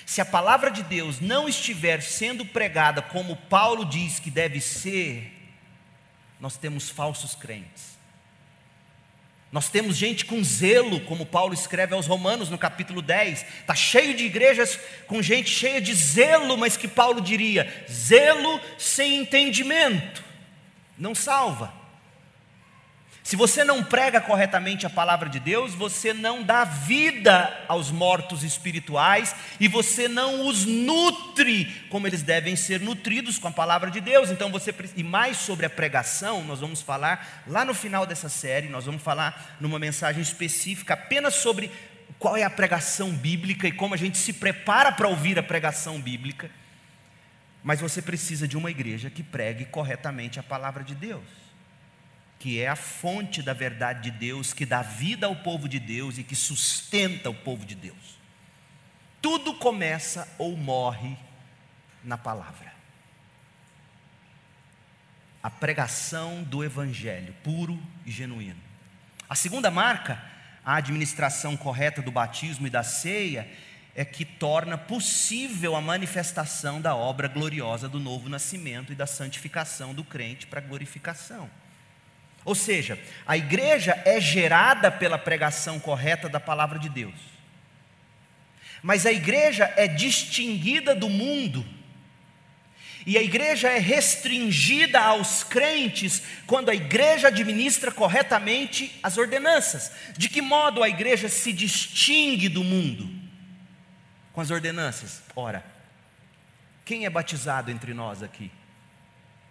[0.05, 5.29] Se a palavra de Deus não estiver sendo pregada como Paulo diz que deve ser,
[6.39, 7.97] nós temos falsos crentes.
[9.51, 13.45] Nós temos gente com zelo, como Paulo escreve aos Romanos no capítulo 10.
[13.59, 19.17] Está cheio de igrejas com gente cheia de zelo, mas que Paulo diria: zelo sem
[19.17, 20.23] entendimento,
[20.97, 21.85] não salva.
[23.25, 28.43] Se você não prega corretamente a palavra de Deus, você não dá vida aos mortos
[28.43, 33.99] espirituais e você não os nutre como eles devem ser nutridos com a palavra de
[33.99, 34.29] Deus.
[34.29, 38.69] Então você e mais sobre a pregação, nós vamos falar lá no final dessa série,
[38.69, 41.71] nós vamos falar numa mensagem específica apenas sobre
[42.19, 45.99] qual é a pregação bíblica e como a gente se prepara para ouvir a pregação
[45.99, 46.51] bíblica.
[47.65, 51.45] Mas você precisa de uma igreja que pregue corretamente a palavra de Deus
[52.45, 56.19] que é a fonte da verdade de Deus, que dá vida ao povo de Deus
[56.19, 58.19] e que sustenta o povo de Deus.
[59.19, 61.17] Tudo começa ou morre
[62.03, 62.73] na palavra.
[65.41, 68.61] A pregação do Evangelho, puro e genuíno.
[69.27, 70.21] A segunda marca,
[70.63, 73.49] a administração correta do batismo e da ceia,
[73.95, 79.93] é que torna possível a manifestação da obra gloriosa do novo nascimento e da santificação
[79.93, 81.49] do crente para glorificação.
[82.43, 87.15] Ou seja, a igreja é gerada pela pregação correta da palavra de Deus.
[88.83, 91.65] Mas a igreja é distinguida do mundo.
[93.05, 99.91] E a igreja é restringida aos crentes quando a igreja administra corretamente as ordenanças.
[100.17, 103.14] De que modo a igreja se distingue do mundo?
[104.35, 105.23] Com as ordenanças.
[105.33, 105.65] Ora,
[106.83, 108.51] quem é batizado entre nós aqui?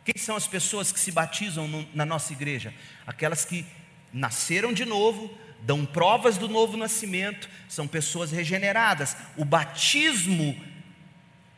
[0.04, 2.74] Quem são as pessoas que se batizam no, na nossa igreja?
[3.06, 3.64] Aquelas que
[4.12, 9.16] nasceram de novo, dão provas do novo nascimento, são pessoas regeneradas.
[9.38, 10.54] O batismo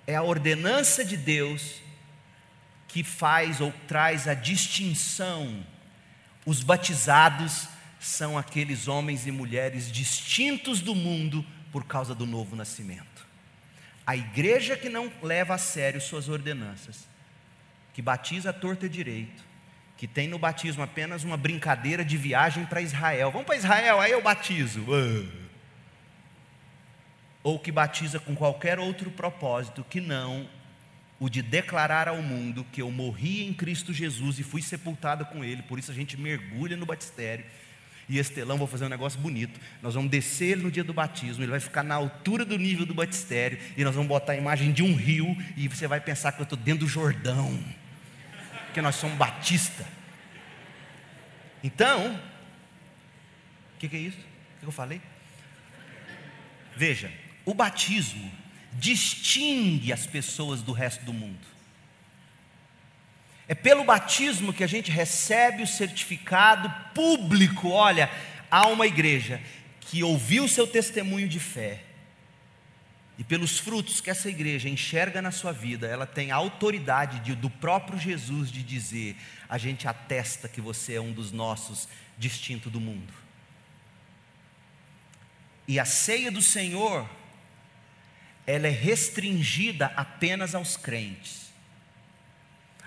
[0.06, 1.82] é a ordenança de Deus
[2.86, 5.66] que faz ou traz a distinção.
[6.46, 7.66] Os batizados
[7.98, 13.15] são aqueles homens e mulheres distintos do mundo por causa do novo nascimento.
[14.06, 17.08] A igreja que não leva a sério suas ordenanças
[17.92, 19.42] que batiza a torta direito,
[19.96, 23.30] que tem no batismo apenas uma brincadeira de viagem para Israel.
[23.30, 24.84] Vamos para Israel, aí eu batizo.
[27.42, 30.46] Ou que batiza com qualquer outro propósito que não
[31.18, 35.42] o de declarar ao mundo que eu morri em Cristo Jesus e fui sepultado com
[35.42, 37.46] Ele, por isso a gente mergulha no batistério.
[38.08, 39.58] E Estelão, vou fazer um negócio bonito.
[39.82, 42.86] Nós vamos descer ele no dia do batismo, ele vai ficar na altura do nível
[42.86, 46.32] do batistério, e nós vamos botar a imagem de um rio, e você vai pensar
[46.32, 47.58] que eu estou dentro do Jordão
[48.76, 49.88] porque nós somos batista.
[51.64, 52.14] Então,
[53.74, 54.18] o que, que, é isso?
[54.18, 55.00] O que eu falei?
[56.76, 57.10] Veja,
[57.46, 58.30] o batismo
[58.74, 61.55] distingue as pessoas do resto do mundo.
[63.48, 67.68] É pelo batismo que a gente recebe o certificado público.
[67.68, 68.10] Olha,
[68.50, 69.40] há uma igreja
[69.80, 71.82] que ouviu seu testemunho de fé,
[73.18, 77.34] e pelos frutos que essa igreja enxerga na sua vida, ela tem a autoridade de,
[77.34, 79.16] do próprio Jesus de dizer:
[79.48, 81.88] a gente atesta que você é um dos nossos,
[82.18, 83.12] distinto do mundo.
[85.66, 87.08] E a ceia do Senhor,
[88.46, 91.45] ela é restringida apenas aos crentes.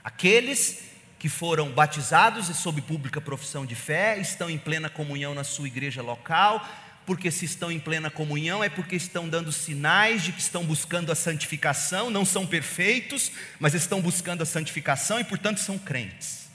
[0.09, 0.79] Aqueles
[1.19, 5.67] que foram batizados e sob pública profissão de fé, estão em plena comunhão na sua
[5.67, 6.67] igreja local,
[7.05, 11.11] porque se estão em plena comunhão, é porque estão dando sinais de que estão buscando
[11.11, 16.49] a santificação, não são perfeitos, mas estão buscando a santificação e, portanto, são crentes.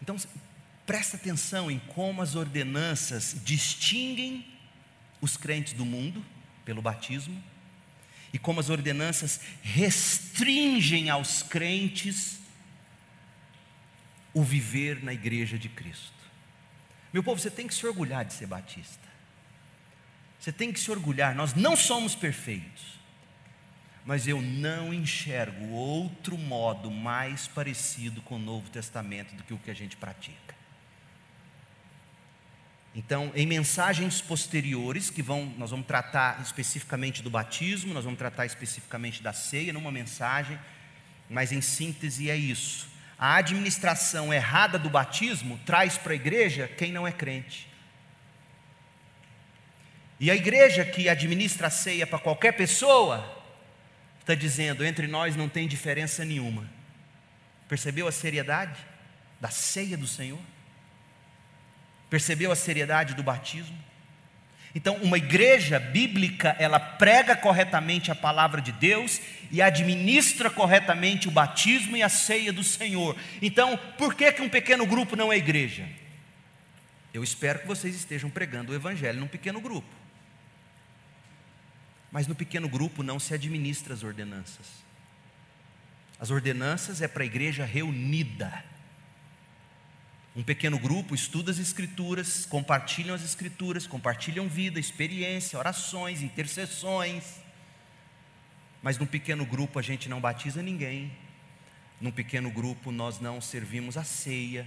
[0.00, 0.16] Então,
[0.86, 4.46] presta atenção em como as ordenanças distinguem
[5.20, 6.24] os crentes do mundo
[6.64, 7.42] pelo batismo
[8.32, 12.38] e como as ordenanças restringem aos crentes
[14.32, 16.12] o viver na igreja de Cristo.
[17.12, 19.06] Meu povo, você tem que se orgulhar de ser batista.
[20.40, 21.34] Você tem que se orgulhar.
[21.34, 23.00] Nós não somos perfeitos.
[24.04, 29.58] Mas eu não enxergo outro modo mais parecido com o Novo Testamento do que o
[29.58, 30.61] que a gente pratica.
[32.94, 38.44] Então, em mensagens posteriores, que vão, nós vamos tratar especificamente do batismo, nós vamos tratar
[38.44, 40.58] especificamente da ceia, numa mensagem,
[41.28, 42.88] mas em síntese é isso.
[43.18, 47.68] A administração errada do batismo traz para a igreja quem não é crente.
[50.20, 53.42] E a igreja que administra a ceia para qualquer pessoa,
[54.20, 56.68] está dizendo: entre nós não tem diferença nenhuma,
[57.72, 58.78] Percebeu a seriedade
[59.40, 60.38] da ceia do Senhor?
[62.12, 63.74] Percebeu a seriedade do batismo?
[64.74, 69.18] Então, uma igreja bíblica, ela prega corretamente a palavra de Deus
[69.50, 73.16] e administra corretamente o batismo e a ceia do Senhor.
[73.40, 75.88] Então, por que, que um pequeno grupo não é igreja?
[77.14, 79.88] Eu espero que vocês estejam pregando o evangelho num pequeno grupo.
[82.10, 84.66] Mas no pequeno grupo não se administra as ordenanças.
[86.20, 88.70] As ordenanças é para a igreja reunida.
[90.34, 97.40] Um pequeno grupo estuda as escrituras, compartilham as escrituras, compartilham vida, experiência, orações, intercessões.
[98.82, 101.12] Mas num pequeno grupo a gente não batiza ninguém.
[102.00, 104.66] Num pequeno grupo nós não servimos a ceia.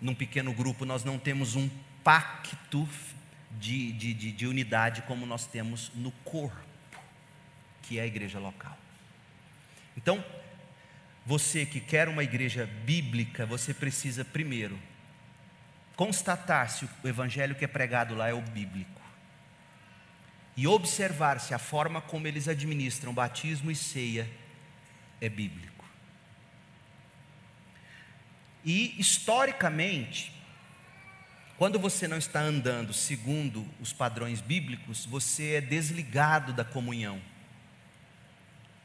[0.00, 1.68] Num pequeno grupo nós não temos um
[2.04, 2.88] pacto
[3.58, 6.56] de, de, de, de unidade como nós temos no corpo,
[7.82, 8.78] que é a igreja local.
[9.96, 10.24] Então,
[11.26, 14.78] você que quer uma igreja bíblica, você precisa primeiro
[15.96, 19.00] constatar se o evangelho que é pregado lá é o bíblico.
[20.56, 24.30] E observar se a forma como eles administram batismo e ceia
[25.20, 25.84] é bíblico.
[28.64, 30.32] E historicamente,
[31.58, 37.20] quando você não está andando segundo os padrões bíblicos, você é desligado da comunhão.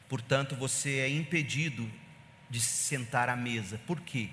[0.08, 1.88] Portanto, você é impedido
[2.52, 3.80] de se sentar à mesa.
[3.86, 4.28] Por quê?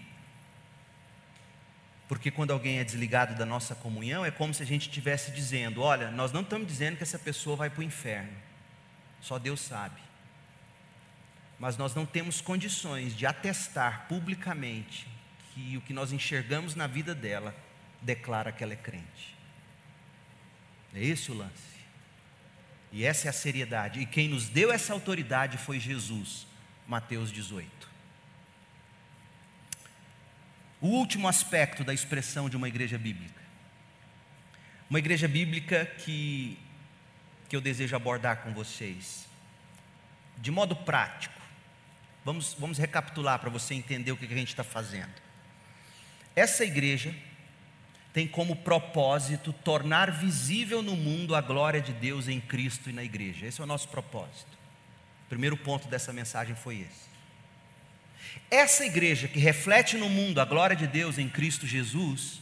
[2.05, 5.82] Porque quando alguém é desligado da nossa comunhão, é como se a gente estivesse dizendo:
[5.82, 8.36] olha, nós não estamos dizendo que essa pessoa vai para o inferno,
[9.22, 10.01] só Deus sabe.
[11.57, 15.07] Mas nós não temos condições de atestar publicamente
[15.53, 17.55] que o que nós enxergamos na vida dela
[18.01, 19.38] declara que ela é crente.
[20.93, 21.80] É esse o lance.
[22.91, 24.01] E essa é a seriedade.
[24.01, 26.47] E quem nos deu essa autoridade foi Jesus,
[26.86, 27.89] Mateus 18.
[30.82, 33.41] O último aspecto da expressão de uma igreja bíblica.
[34.89, 36.57] Uma igreja bíblica que,
[37.47, 39.27] que eu desejo abordar com vocês,
[40.38, 41.39] de modo prático.
[42.23, 45.13] Vamos, vamos recapitular para você entender o que a gente está fazendo.
[46.36, 47.13] Essa igreja
[48.13, 53.03] tem como propósito tornar visível no mundo a glória de Deus em Cristo e na
[53.03, 53.45] igreja.
[53.45, 54.57] Esse é o nosso propósito.
[55.25, 57.09] O primeiro ponto dessa mensagem foi esse.
[58.49, 62.41] Essa igreja que reflete no mundo a glória de Deus em Cristo Jesus,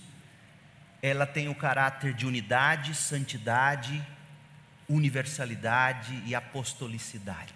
[1.01, 4.01] ela tem o caráter de unidade, santidade,
[4.87, 7.53] universalidade e apostolicidade.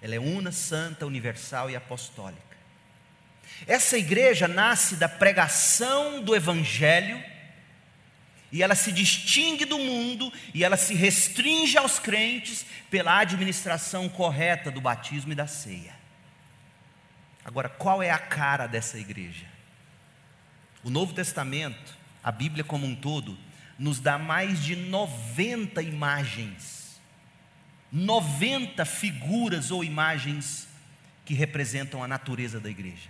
[0.00, 2.56] Ela é una, santa, universal e apostólica.
[3.66, 7.22] Essa igreja nasce da pregação do Evangelho,
[8.50, 14.70] e ela se distingue do mundo, e ela se restringe aos crentes pela administração correta
[14.70, 15.97] do batismo e da ceia.
[17.48, 19.46] Agora, qual é a cara dessa igreja?
[20.84, 23.38] O Novo Testamento, a Bíblia como um todo,
[23.78, 27.00] nos dá mais de 90 imagens,
[27.90, 30.68] 90 figuras ou imagens
[31.24, 33.08] que representam a natureza da igreja,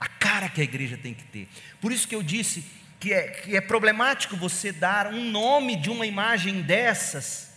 [0.00, 1.46] a cara que a igreja tem que ter.
[1.78, 2.64] Por isso que eu disse
[2.98, 7.52] que é, que é problemático você dar um nome de uma imagem dessas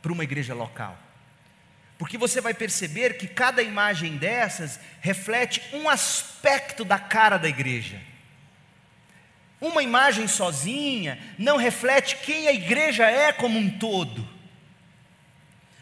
[0.00, 0.96] para uma igreja local.
[2.02, 8.00] Porque você vai perceber que cada imagem dessas reflete um aspecto da cara da igreja.
[9.60, 14.28] Uma imagem sozinha não reflete quem a igreja é como um todo.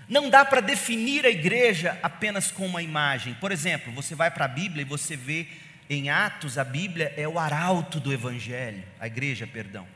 [0.07, 3.33] Não dá para definir a igreja apenas com uma imagem.
[3.33, 5.49] Por exemplo, você vai para a Bíblia e você vê
[5.89, 9.89] em Atos, a Bíblia é o arauto do Evangelho, a igreja, perdão.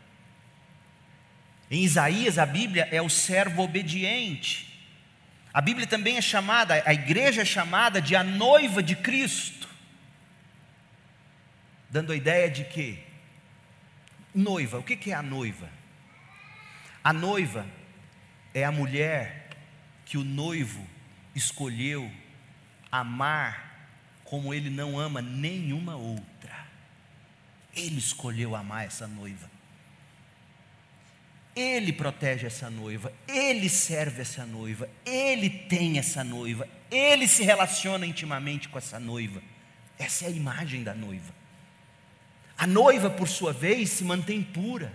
[1.71, 4.73] Em Isaías, a Bíblia é o servo obediente.
[5.55, 9.69] A Bíblia também é chamada, a igreja é chamada de a noiva de Cristo,
[11.89, 12.99] dando a ideia de que
[14.35, 15.71] noiva, o que é a noiva?
[17.05, 17.65] A noiva
[18.53, 19.49] é a mulher
[20.05, 20.85] que o noivo
[21.37, 22.11] escolheu
[22.91, 23.89] amar
[24.25, 26.67] como ele não ama nenhuma outra.
[27.77, 29.54] Ele escolheu amar essa noiva.
[31.55, 38.05] Ele protege essa noiva, ele serve essa noiva, ele tem essa noiva, ele se relaciona
[38.05, 39.41] intimamente com essa noiva.
[39.99, 41.33] Essa é a imagem da noiva.
[42.59, 44.93] A noiva, por sua vez, se mantém pura,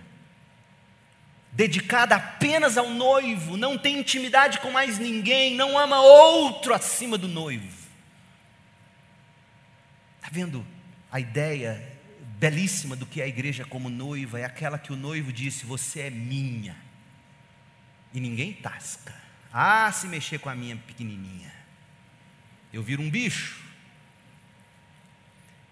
[1.52, 7.26] dedicada apenas ao noivo, não tem intimidade com mais ninguém, não ama outro acima do
[7.28, 7.80] noivo.
[10.16, 10.64] Está vendo
[11.10, 11.89] a ideia
[12.40, 16.00] belíssima do que é a igreja como noiva é aquela que o noivo disse: Você
[16.00, 16.74] é minha,
[18.14, 19.14] e ninguém tasca.
[19.52, 21.52] Ah, se mexer com a minha pequenininha,
[22.72, 23.60] eu viro um bicho.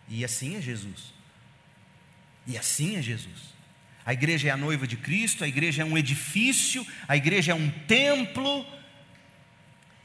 [0.09, 1.14] E assim é Jesus.
[2.47, 3.57] E assim é Jesus.
[4.05, 7.55] A igreja é a noiva de Cristo, a igreja é um edifício, a igreja é
[7.55, 8.66] um templo.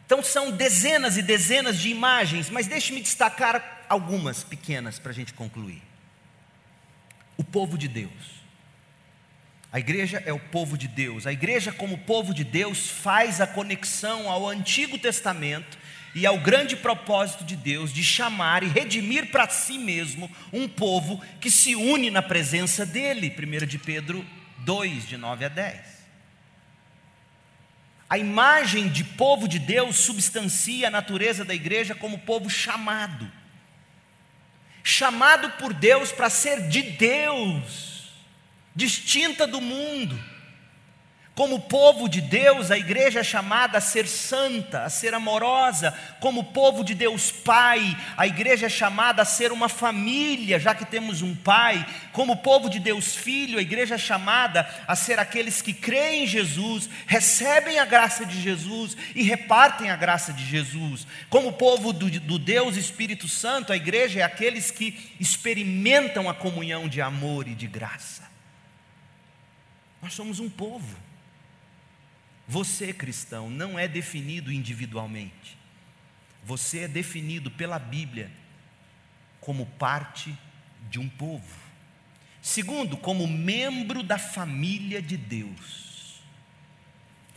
[0.05, 5.34] Então são dezenas e dezenas de imagens, mas deixe-me destacar algumas pequenas para a gente
[5.34, 5.92] concluir.
[7.38, 8.43] O povo de Deus.
[9.71, 11.25] A igreja é o povo de Deus.
[11.25, 15.77] A igreja, como povo de Deus, faz a conexão ao Antigo Testamento
[16.13, 21.19] e ao grande propósito de Deus de chamar e redimir para si mesmo um povo
[21.41, 23.36] que se une na presença dele.
[23.36, 24.23] 1 de Pedro
[24.59, 26.03] 2, de 9 a 10.
[28.07, 33.27] A imagem de povo de Deus substancia a natureza da igreja como povo chamado.
[34.84, 38.11] Chamado por Deus para ser de Deus,
[38.75, 40.32] distinta do mundo
[41.36, 45.91] como povo de Deus, a igreja é chamada a ser santa, a ser amorosa.
[46.19, 50.86] Como povo de Deus Pai, a igreja é chamada a ser uma família, já que
[50.86, 51.84] temos um Pai.
[52.11, 56.27] Como povo de Deus Filho, a igreja é chamada a ser aqueles que creem em
[56.27, 61.07] Jesus, recebem a graça de Jesus e repartem a graça de Jesus.
[61.31, 66.88] Como povo do, do Deus Espírito Santo, a igreja é aqueles que experimentam a comunhão
[66.88, 68.21] de amor e de graça.
[69.99, 71.03] Nós somos um povo.
[72.47, 75.57] Você, cristão, não é definido individualmente.
[76.43, 78.29] Você é definido pela Bíblia
[79.39, 80.37] como parte
[80.89, 81.63] de um povo.
[82.41, 86.21] Segundo, como membro da família de Deus.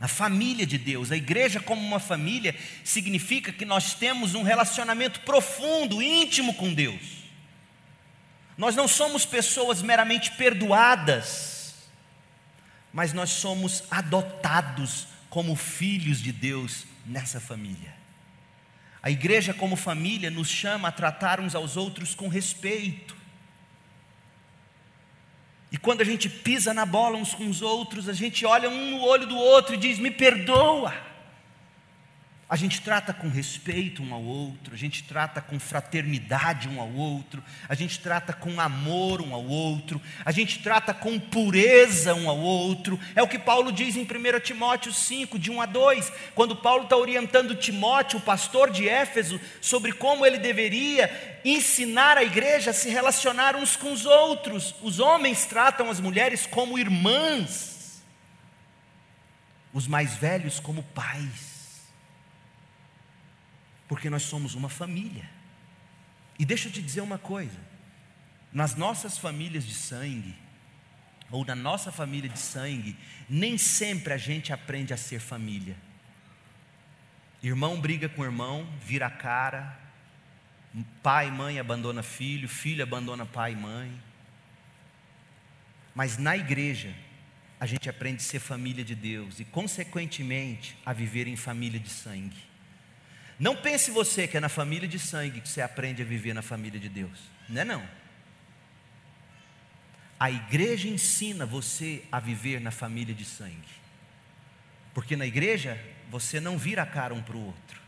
[0.01, 2.55] A família de Deus, a igreja como uma família,
[2.85, 7.25] significa que nós temos um relacionamento profundo, íntimo com Deus.
[8.59, 11.56] Nós não somos pessoas meramente perdoadas,
[12.97, 17.95] mas nós somos adotados como filhos de Deus nessa família.
[19.03, 23.15] A igreja, como família, nos chama a tratar uns aos outros com respeito.
[25.71, 28.93] E quando a gente pisa na bola uns com os outros, a gente olha um
[28.93, 30.95] no olho do outro e diz: Me perdoa.
[32.49, 36.93] A gente trata com respeito um ao outro, a gente trata com fraternidade um ao
[36.93, 42.31] outro, a gente trata com amor um ao outro, a gente trata com pureza um
[42.31, 43.01] ao outro.
[43.17, 46.85] É o que Paulo diz em 1 Timóteo 5, de 1 a 2, quando Paulo
[46.85, 52.75] está orientando Timóteo, o pastor de Éfeso, sobre como ele deveria ensinar a igreja a
[52.75, 54.73] se relacionar uns com os outros.
[54.83, 58.01] Os homens tratam as mulheres como irmãs,
[59.73, 61.56] os mais velhos como pais
[63.89, 65.29] porque nós somos uma família.
[66.39, 67.59] E deixa eu te dizer uma coisa:
[68.53, 70.35] nas nossas famílias de sangue,
[71.31, 72.97] ou na nossa família de sangue,
[73.29, 75.77] nem sempre a gente aprende a ser família.
[77.43, 79.79] Irmão briga com irmão, vira a cara,
[81.03, 84.03] pai e mãe abandona filho, filho abandona pai e mãe.
[85.95, 86.95] Mas na igreja,
[87.59, 91.89] a gente aprende a ser família de Deus e, consequentemente, a viver em família de
[91.89, 92.46] sangue.
[93.39, 96.43] Não pense você que é na família de sangue que você aprende a viver na
[96.43, 97.19] família de Deus.
[97.49, 97.89] Não é não.
[100.19, 103.77] A igreja ensina você a viver na família de sangue.
[104.95, 105.79] Porque na igreja
[106.11, 107.81] você não vira a cara um para o outro.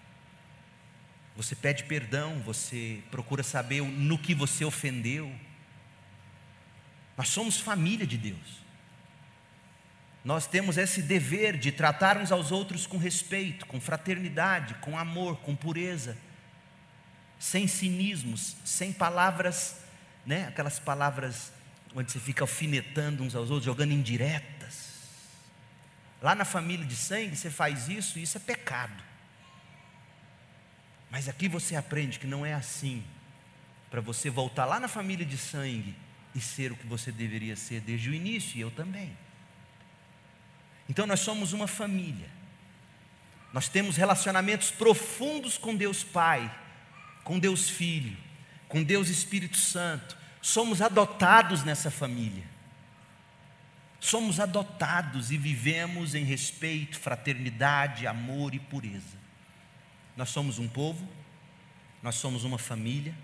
[1.34, 5.32] Você pede perdão, você procura saber no que você ofendeu.
[7.16, 8.67] Nós somos família de Deus.
[10.24, 15.38] Nós temos esse dever de tratar uns aos outros com respeito, com fraternidade, com amor,
[15.38, 16.16] com pureza,
[17.38, 19.76] sem cinismos, sem palavras,
[20.26, 21.52] né, aquelas palavras
[21.94, 24.88] onde você fica alfinetando uns aos outros, jogando indiretas.
[26.20, 29.02] Lá na família de sangue você faz isso e isso é pecado.
[31.10, 33.02] Mas aqui você aprende que não é assim,
[33.90, 35.94] para você voltar lá na família de sangue
[36.34, 39.16] e ser o que você deveria ser desde o início, e eu também.
[40.88, 42.30] Então nós somos uma família.
[43.52, 46.50] Nós temos relacionamentos profundos com Deus Pai,
[47.24, 48.16] com Deus Filho,
[48.68, 50.16] com Deus Espírito Santo.
[50.40, 52.44] Somos adotados nessa família.
[54.00, 59.18] Somos adotados e vivemos em respeito, fraternidade, amor e pureza.
[60.16, 61.06] Nós somos um povo,
[62.02, 63.14] nós somos uma família.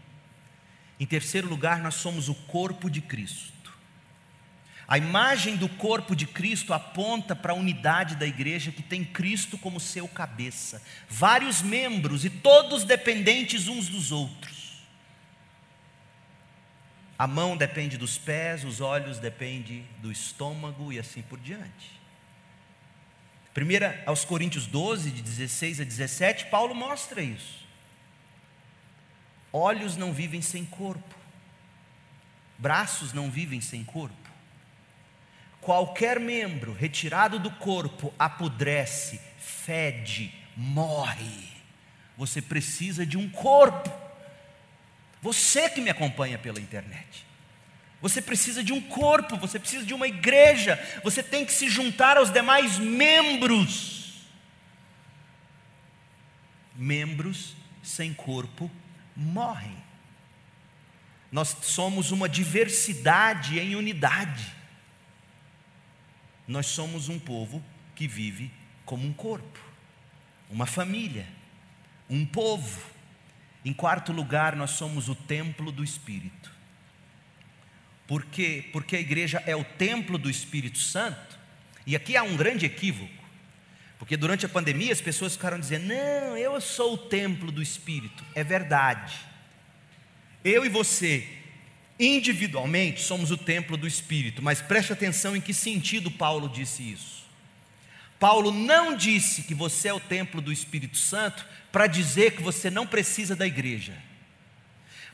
[0.99, 3.54] Em terceiro lugar, nós somos o corpo de Cristo.
[4.87, 9.57] A imagem do corpo de Cristo aponta para a unidade da igreja que tem Cristo
[9.57, 14.85] como seu cabeça, vários membros e todos dependentes uns dos outros.
[17.19, 22.01] A mão depende dos pés, os olhos dependem do estômago e assim por diante.
[23.55, 27.65] Primeira aos Coríntios 12, de 16 a 17, Paulo mostra isso.
[29.53, 31.15] Olhos não vivem sem corpo,
[32.59, 34.24] Braços não vivem sem corpo.
[35.65, 41.49] Qualquer membro retirado do corpo apodrece, fede, morre.
[42.19, 43.91] Você precisa de um corpo.
[45.23, 47.25] Você que me acompanha pela internet.
[48.03, 52.19] Você precisa de um corpo, você precisa de uma igreja, você tem que se juntar
[52.19, 54.27] aos demais membros.
[56.77, 58.71] Membros sem corpo
[59.17, 59.83] morrem.
[61.33, 64.64] Nós somos uma diversidade em unidade.
[66.47, 67.63] Nós somos um povo
[67.95, 68.51] que vive
[68.85, 69.59] como um corpo,
[70.51, 71.27] uma família,
[72.09, 72.93] um povo.
[73.65, 76.53] Em quarto lugar, nós somos o templo do Espírito.
[78.07, 78.69] Por quê?
[78.73, 81.39] Porque a igreja é o templo do Espírito Santo.
[81.87, 83.25] E aqui há um grande equívoco.
[83.99, 88.23] Porque durante a pandemia as pessoas ficaram dizendo: Não, eu sou o templo do Espírito.
[88.35, 89.17] É verdade.
[90.45, 91.27] Eu e você,
[91.99, 94.43] individualmente, somos o templo do Espírito.
[94.43, 97.25] Mas preste atenção em que sentido Paulo disse isso.
[98.19, 102.71] Paulo não disse que você é o templo do Espírito Santo para dizer que você
[102.71, 103.95] não precisa da igreja.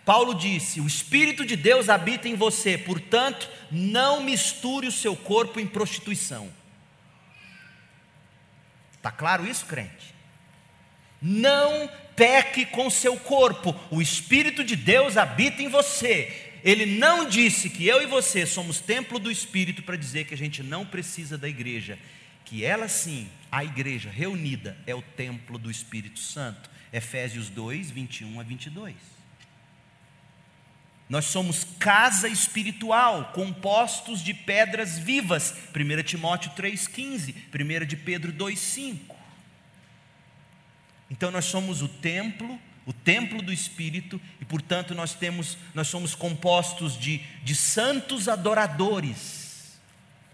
[0.04, 5.58] Paulo disse: O Espírito de Deus habita em você, portanto, não misture o seu corpo
[5.58, 6.50] em prostituição.
[8.96, 10.14] Está claro isso, crente?
[11.22, 16.49] Não peque com seu corpo, o Espírito de Deus habita em você.
[16.62, 20.38] Ele não disse que eu e você somos templo do Espírito para dizer que a
[20.38, 21.98] gente não precisa da igreja,
[22.44, 26.70] que ela sim, a igreja reunida, é o templo do Espírito Santo.
[26.92, 28.94] Efésios 2, 21 a 22.
[31.08, 35.54] Nós somos casa espiritual, compostos de pedras vivas.
[35.74, 39.16] 1 Timóteo 3,15, 1 de Pedro 2,5.
[41.10, 42.60] Então nós somos o templo,
[42.90, 49.40] o templo do Espírito, e portanto nós temos, nós somos compostos de, de santos adoradores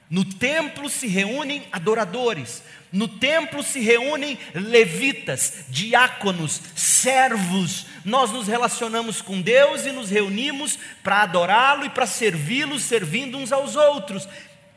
[0.08, 7.86] no templo se reúnem adoradores, no templo se reúnem levitas, diáconos, servos.
[8.04, 13.50] Nós nos relacionamos com Deus e nos reunimos para adorá-lo e para servi-lo, servindo uns
[13.50, 14.28] aos outros.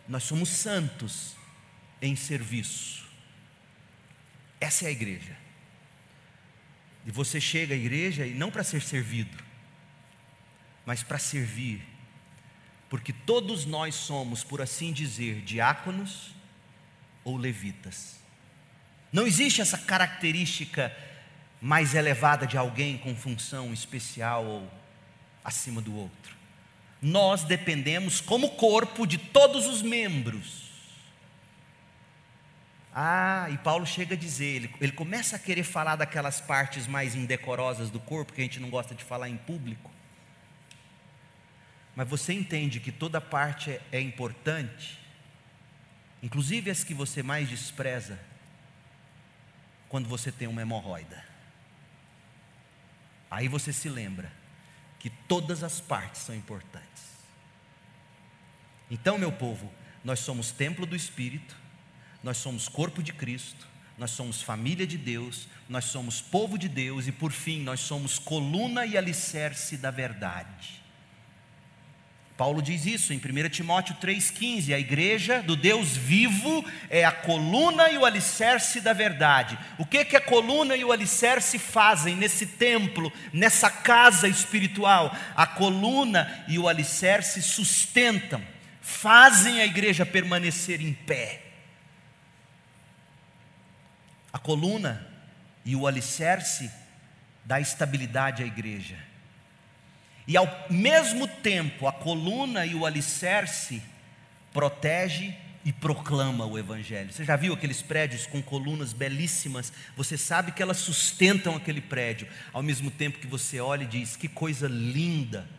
[0.08, 1.36] Nós somos santos
[2.02, 3.08] em serviço.
[4.60, 5.39] Essa é a igreja.
[7.06, 9.38] E você chega à igreja e não para ser servido,
[10.86, 11.82] mas para servir
[12.90, 16.32] porque todos nós somos, por assim dizer, diáconos
[17.24, 18.16] ou levitas.
[19.14, 20.96] Não existe essa característica
[21.62, 24.72] mais elevada de alguém com função especial ou
[25.44, 26.36] acima do outro.
[27.02, 30.69] Nós dependemos, como corpo, de todos os membros.
[33.02, 37.16] Ah, e Paulo chega a dizer, ele, ele começa a querer falar daquelas partes mais
[37.16, 39.90] indecorosas do corpo que a gente não gosta de falar em público.
[41.96, 45.00] Mas você entende que toda parte é, é importante,
[46.22, 48.20] inclusive as que você mais despreza,
[49.88, 51.24] quando você tem uma hemorroida.
[53.32, 54.30] Aí você se lembra
[55.00, 57.04] que todas as partes são importantes.
[58.92, 59.72] Então, meu povo,
[60.04, 61.56] nós somos templo do Espírito,
[62.24, 63.68] nós somos corpo de Cristo,
[63.98, 68.18] nós somos família de Deus, nós somos povo de Deus e, por fim, nós somos
[68.18, 70.80] coluna e alicerce da verdade.
[72.40, 77.90] Paulo diz isso em 1 Timóteo 3,15: a igreja do Deus vivo é a coluna
[77.90, 79.60] e o alicerce da verdade.
[79.78, 85.14] O que, que a coluna e o alicerce fazem nesse templo, nessa casa espiritual?
[85.36, 88.42] A coluna e o alicerce sustentam,
[88.82, 91.49] fazem a igreja permanecer em pé.
[94.32, 95.08] A coluna
[95.66, 96.72] e o alicerce
[97.46, 99.10] dá estabilidade à igreja
[100.30, 103.82] e ao mesmo tempo a coluna e o alicerce
[104.54, 105.34] protege
[105.66, 107.12] e proclama o evangelho.
[107.12, 109.74] Você já viu aqueles prédios com colunas belíssimas?
[109.98, 114.16] Você sabe que elas sustentam aquele prédio, ao mesmo tempo que você olha e diz:
[114.16, 115.50] "Que coisa linda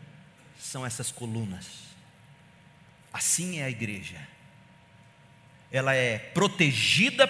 [0.57, 1.67] são essas colunas".
[3.13, 4.21] Assim é a igreja.
[5.73, 7.27] Ela é protegida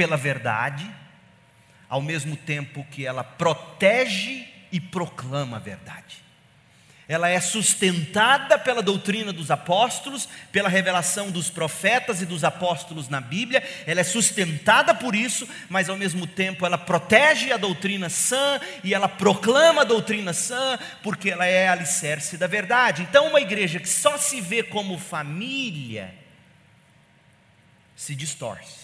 [0.00, 0.90] pela verdade,
[1.86, 6.30] ao mesmo tempo que ela protege e proclama a verdade
[7.10, 13.20] ela é sustentada pela doutrina dos apóstolos, pela revelação dos profetas e dos apóstolos na
[13.20, 18.60] Bíblia, ela é sustentada por isso, mas ao mesmo tempo ela protege a doutrina sã
[18.84, 23.02] e ela proclama a doutrina sã, porque ela é alicerce da verdade.
[23.02, 26.14] Então, uma igreja que só se vê como família
[27.96, 28.79] se distorce.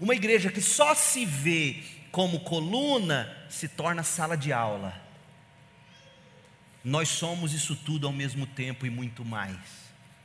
[0.00, 5.00] Uma igreja que só se vê como coluna se torna sala de aula
[6.82, 9.58] Nós somos isso tudo ao mesmo tempo e muito mais.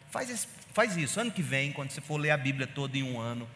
[0.09, 3.19] Faz, faz isso, ano que vem, quando você for ler a Bíblia toda em um
[3.19, 3.49] ano,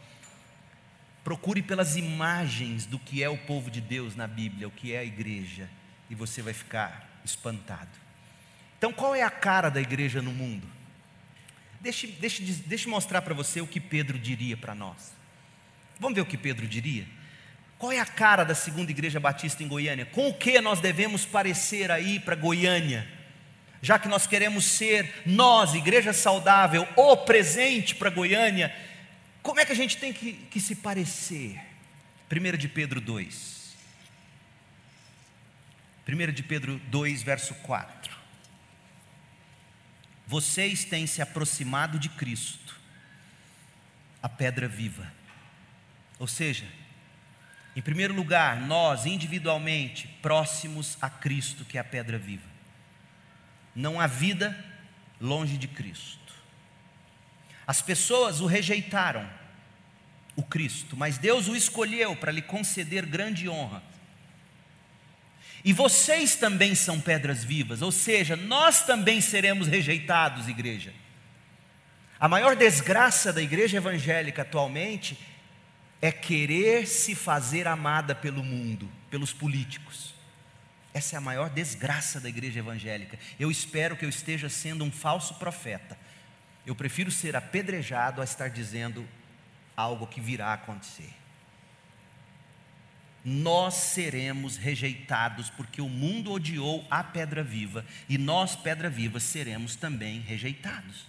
[1.24, 5.00] procure pelas imagens do que é o povo de Deus na Bíblia, o que é
[5.00, 5.70] a igreja,
[6.10, 7.90] e você vai ficar espantado.
[8.78, 10.68] Então, qual é a cara da igreja no mundo?
[11.80, 15.19] Deixe, deixe, deixe mostrar para você o que Pedro diria para nós.
[16.00, 17.06] Vamos ver o que Pedro diria?
[17.78, 20.06] Qual é a cara da segunda igreja batista em Goiânia?
[20.06, 23.08] Com o que nós devemos parecer aí para Goiânia?
[23.82, 28.76] Já que nós queremos ser, nós, igreja saudável, o presente para Goiânia,
[29.41, 31.60] como é que a gente tem que, que se parecer?
[32.30, 33.76] 1 de Pedro 2.
[36.08, 38.18] 1 de Pedro 2, verso 4.
[40.28, 42.80] Vocês têm se aproximado de Cristo,
[44.22, 45.19] a pedra viva.
[46.20, 46.66] Ou seja,
[47.76, 52.48] em primeiro lugar, nós individualmente próximos a Cristo, que é a pedra viva.
[53.74, 54.54] Não há vida
[55.20, 56.34] longe de Cristo.
[57.66, 59.30] As pessoas o rejeitaram,
[60.36, 63.82] o Cristo, mas Deus o escolheu para lhe conceder grande honra.
[65.64, 70.94] E vocês também são pedras vivas, ou seja, nós também seremos rejeitados, igreja.
[72.20, 75.18] A maior desgraça da igreja evangélica atualmente
[76.02, 80.14] é querer se fazer amada pelo mundo, pelos políticos.
[80.93, 83.20] Essa é a maior desgraça da igreja evangélica.
[83.39, 85.97] Eu espero que eu esteja sendo um falso profeta.
[86.66, 89.08] Eu prefiro ser apedrejado a estar dizendo
[89.76, 91.14] algo que virá a acontecer.
[93.24, 99.76] Nós seremos rejeitados porque o mundo odiou a pedra viva e nós, pedra viva, seremos
[99.76, 101.06] também rejeitados.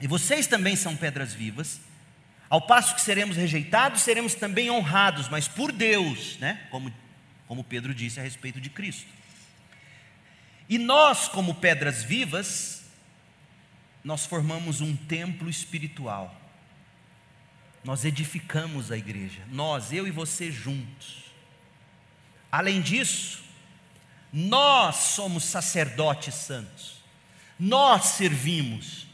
[0.00, 1.80] E vocês também são pedras vivas
[2.50, 6.66] ao passo que seremos rejeitados, seremos também honrados, mas por Deus, né?
[6.68, 6.92] como,
[7.46, 9.06] como Pedro disse a respeito de Cristo.
[10.68, 12.82] E nós, como pedras vivas,
[14.02, 16.34] nós formamos um templo espiritual.
[17.84, 21.24] Nós edificamos a igreja, nós, eu e você juntos.
[22.50, 23.44] Além disso,
[24.32, 26.96] nós somos sacerdotes santos,
[27.58, 29.06] nós servimos,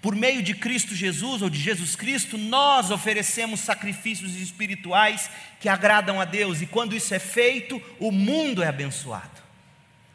[0.00, 5.28] por meio de Cristo Jesus ou de Jesus Cristo, nós oferecemos sacrifícios espirituais
[5.58, 9.42] que agradam a Deus, e quando isso é feito, o mundo é abençoado.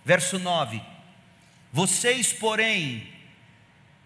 [0.05, 0.81] Verso 9:
[1.71, 3.07] Vocês, porém,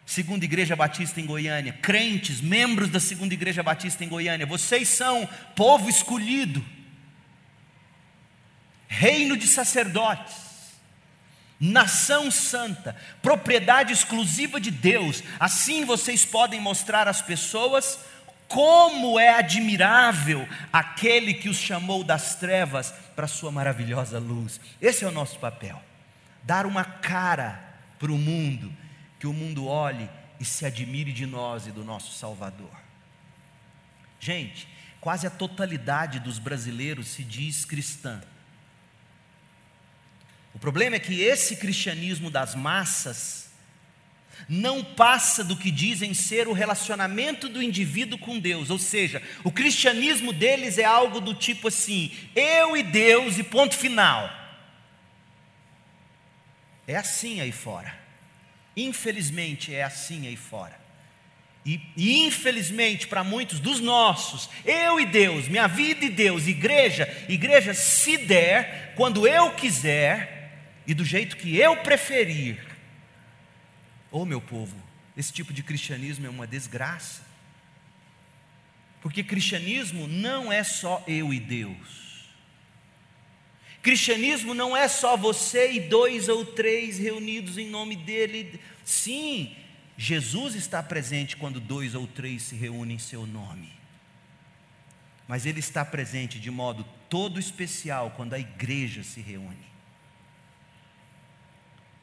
[0.04, 5.30] segunda Igreja Batista em Goiânia, crentes, membros da segunda Igreja Batista em Goiânia, vocês são
[5.56, 6.66] povo escolhido,
[8.88, 10.47] reino de sacerdotes,
[11.60, 15.24] nação santa, propriedade exclusiva de Deus.
[15.40, 18.00] Assim vocês podem mostrar às pessoas
[18.48, 24.60] como é admirável aquele que os chamou das trevas para a sua maravilhosa luz.
[24.82, 25.82] Esse é o nosso papel.
[26.44, 27.62] Dar uma cara
[28.00, 28.72] para o mundo,
[29.20, 32.72] que o mundo olhe e se admire de nós e do nosso Salvador.
[34.20, 34.68] Gente,
[35.02, 38.22] quase a totalidade dos brasileiros se diz cristã.
[40.58, 43.48] O problema é que esse cristianismo das massas
[44.50, 49.52] não passa do que dizem ser o relacionamento do indivíduo com Deus, ou seja, o
[49.52, 54.32] cristianismo deles é algo do tipo assim: eu e Deus e ponto final.
[56.88, 57.96] É assim aí fora.
[58.76, 60.76] Infelizmente é assim aí fora.
[61.64, 67.08] E, e infelizmente para muitos dos nossos, eu e Deus, minha vida e Deus, igreja,
[67.30, 70.37] igreja, se der, quando eu quiser,
[70.88, 72.66] e do jeito que eu preferir.
[74.10, 74.76] Ô oh, meu povo,
[75.18, 77.22] esse tipo de cristianismo é uma desgraça.
[79.02, 82.32] Porque cristianismo não é só eu e Deus.
[83.82, 88.60] Cristianismo não é só você e dois ou três reunidos em nome dele.
[88.84, 89.56] Sim,
[89.98, 93.74] Jesus está presente quando dois ou três se reúnem em seu nome.
[95.28, 99.77] Mas ele está presente de modo todo especial quando a igreja se reúne.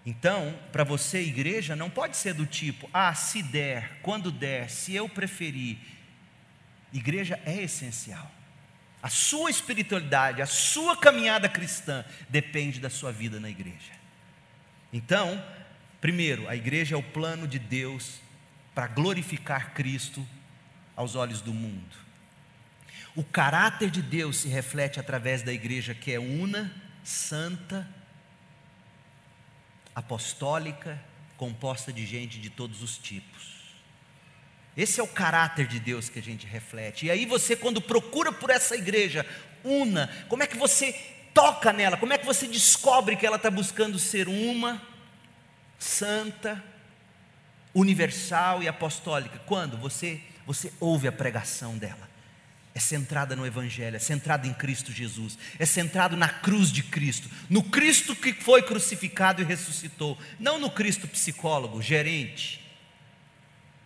[0.06, 4.94] Então, para você, igreja, não pode ser do tipo, ah, se der, quando der, se
[4.94, 5.78] eu preferir.
[6.92, 8.30] Igreja é essencial.
[9.02, 13.92] A sua espiritualidade, a sua caminhada cristã depende da sua vida na igreja.
[14.92, 15.42] Então,
[16.00, 18.20] primeiro, a igreja é o plano de Deus
[18.74, 20.26] para glorificar Cristo
[20.94, 21.96] aos olhos do mundo.
[23.16, 26.72] O caráter de Deus se reflete através da igreja que é una,
[27.02, 27.88] santa
[29.94, 31.00] apostólica,
[31.36, 33.54] composta de gente de todos os tipos.
[34.76, 37.06] Esse é o caráter de Deus que a gente reflete.
[37.06, 39.24] E aí você, quando procura por essa igreja,
[39.62, 40.92] una, como é que você
[41.32, 41.96] toca nela?
[41.96, 44.82] Como é que você descobre que ela está buscando ser uma,
[45.78, 46.62] santa,
[47.72, 49.38] universal e apostólica?
[49.46, 52.13] Quando você, você ouve a pregação dela.
[52.74, 57.30] É centrada no Evangelho, é centrada em Cristo Jesus, é centrado na cruz de Cristo,
[57.48, 62.60] no Cristo que foi crucificado e ressuscitou, não no Cristo psicólogo, gerente,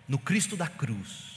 [0.08, 1.28] no Cristo da cruz.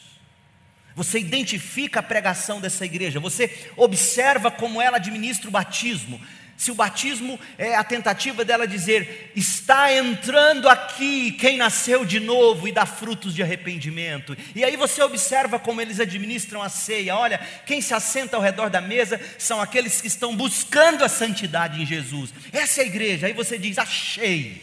[0.96, 6.22] Você identifica a pregação dessa igreja, você observa como ela administra o batismo.
[6.62, 12.68] Se o batismo é a tentativa dela dizer: está entrando aqui quem nasceu de novo
[12.68, 14.38] e dá frutos de arrependimento.
[14.54, 17.16] E aí você observa como eles administram a ceia.
[17.16, 21.82] Olha, quem se assenta ao redor da mesa são aqueles que estão buscando a santidade
[21.82, 22.32] em Jesus.
[22.54, 23.26] Essa é a igreja.
[23.26, 24.62] Aí você diz: achei.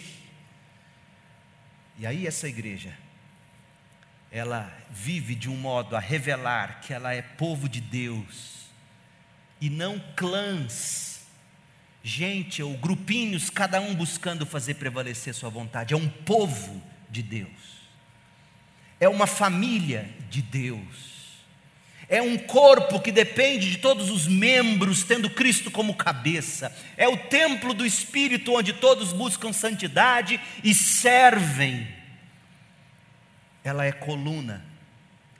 [1.98, 2.96] E aí essa igreja
[4.30, 8.68] ela vive de um modo a revelar que ela é povo de Deus
[9.60, 11.07] e não clãs,
[12.08, 15.94] gente ou grupinhos, cada um buscando fazer prevalecer sua vontade.
[15.94, 17.48] É um povo de Deus,
[18.98, 21.08] é uma família de Deus.
[22.10, 26.74] É um corpo que depende de todos os membros, tendo Cristo como cabeça.
[26.96, 31.86] É o templo do Espírito onde todos buscam santidade e servem
[33.68, 34.64] ela é coluna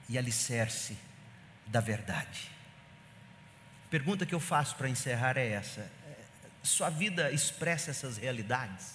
[0.09, 0.97] e alicerce
[1.66, 2.51] da verdade.
[3.90, 5.90] Pergunta que eu faço para encerrar é essa:
[6.63, 8.95] sua vida expressa essas realidades?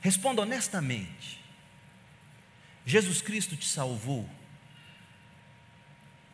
[0.00, 1.44] Responda honestamente.
[2.86, 4.28] Jesus Cristo te salvou?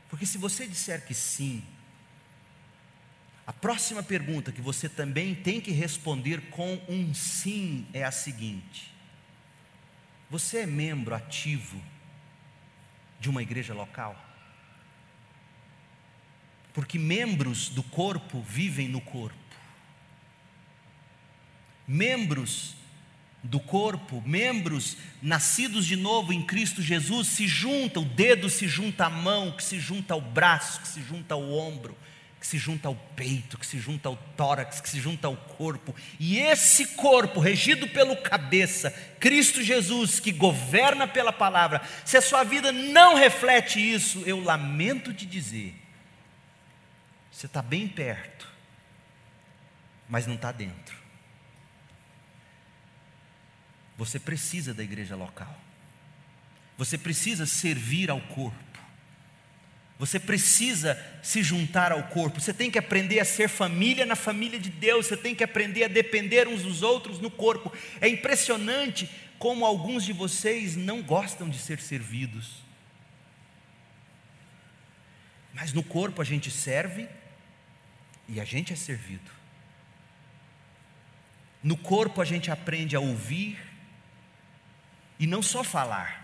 [0.09, 1.65] Porque se você disser que sim,
[3.47, 8.95] a próxima pergunta que você também tem que responder com um sim é a seguinte:
[10.31, 11.83] você é membro ativo
[13.19, 14.34] de uma igreja local?
[16.75, 19.39] Porque membros do corpo vivem no corpo.
[21.87, 22.75] Membros
[23.45, 29.07] do corpo, membros nascidos de novo em Cristo Jesus, se juntam, o dedo se junta
[29.07, 31.97] à mão, que se junta ao braço, que se junta ao ombro,
[32.41, 35.95] que se junta ao peito, que se junta ao tórax, que se junta ao corpo.
[36.19, 38.91] E esse corpo, regido pelo cabeça,
[39.21, 45.13] Cristo Jesus, que governa pela palavra, se a sua vida não reflete isso, eu lamento
[45.13, 45.75] te dizer,
[47.45, 48.51] você está bem perto,
[50.09, 50.97] mas não está dentro.
[53.99, 55.55] Você precisa da igreja local.
[56.79, 58.81] Você precisa servir ao corpo.
[59.99, 62.41] Você precisa se juntar ao corpo.
[62.41, 65.05] Você tem que aprender a ser família na família de Deus.
[65.05, 67.71] Você tem que aprender a depender uns dos outros no corpo.
[68.01, 69.07] É impressionante
[69.39, 72.65] como alguns de vocês não gostam de ser servidos.
[75.53, 77.07] Mas no corpo a gente serve
[78.29, 79.31] e a gente é servido.
[81.63, 83.59] No corpo a gente aprende a ouvir
[85.19, 86.23] e não só falar.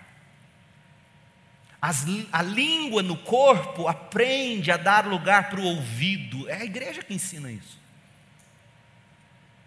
[1.81, 6.49] As, a língua no corpo aprende a dar lugar para o ouvido.
[6.49, 7.79] É a igreja que ensina isso.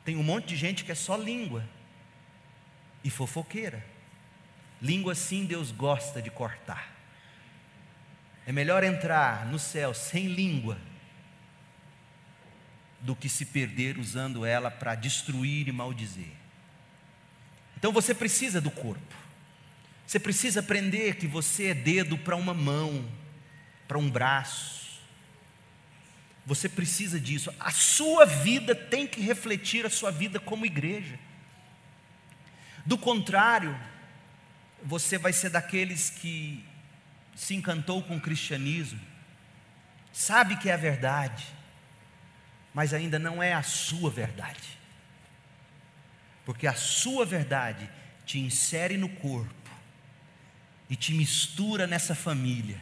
[0.05, 1.67] Tem um monte de gente que é só língua
[3.03, 3.83] e fofoqueira.
[4.81, 6.91] Língua sim Deus gosta de cortar.
[8.45, 10.77] É melhor entrar no céu sem língua
[13.03, 16.31] do que se perder usando ela para destruir e maldizer.
[17.77, 19.13] Então você precisa do corpo.
[20.07, 23.05] Você precisa aprender que você é dedo para uma mão,
[23.87, 25.01] para um braço.
[26.45, 27.53] Você precisa disso.
[27.59, 31.19] A sua vida tem que refletir a sua vida como igreja.
[32.85, 33.77] Do contrário,
[34.81, 36.63] você vai ser daqueles que
[37.35, 38.99] se encantou com o cristianismo,
[40.11, 41.45] sabe que é a verdade,
[42.73, 44.77] mas ainda não é a sua verdade.
[46.45, 47.89] Porque a sua verdade
[48.25, 49.53] te insere no corpo
[50.89, 52.81] e te mistura nessa família.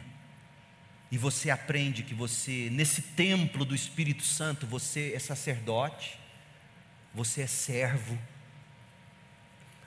[1.10, 6.18] E você aprende que você, nesse templo do Espírito Santo, você é sacerdote,
[7.14, 8.18] você é servo,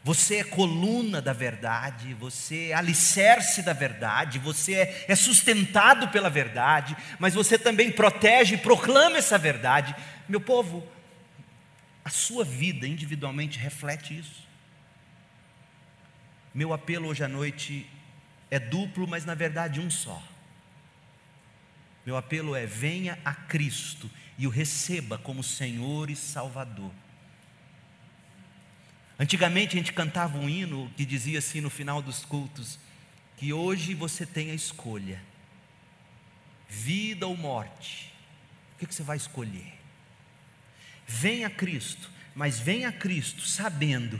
[0.05, 6.29] você é coluna da verdade, você é alicerce da verdade, você é, é sustentado pela
[6.29, 9.95] verdade, mas você também protege e proclama essa verdade.
[10.29, 10.87] Meu povo,
[12.03, 14.47] a sua vida individualmente reflete isso.
[16.53, 17.89] Meu apelo hoje à noite
[18.51, 20.21] é duplo, mas na verdade um só.
[22.05, 24.07] Meu apelo é: venha a Cristo
[24.37, 26.91] e o receba como Senhor e Salvador.
[29.17, 32.77] Antigamente a gente cantava um hino que dizia assim no final dos cultos:
[33.37, 35.21] que hoje você tem a escolha,
[36.67, 38.13] vida ou morte,
[38.73, 39.73] O que, você vai escolher?
[41.07, 44.19] Venha a Cristo, mas venha a Cristo sabendo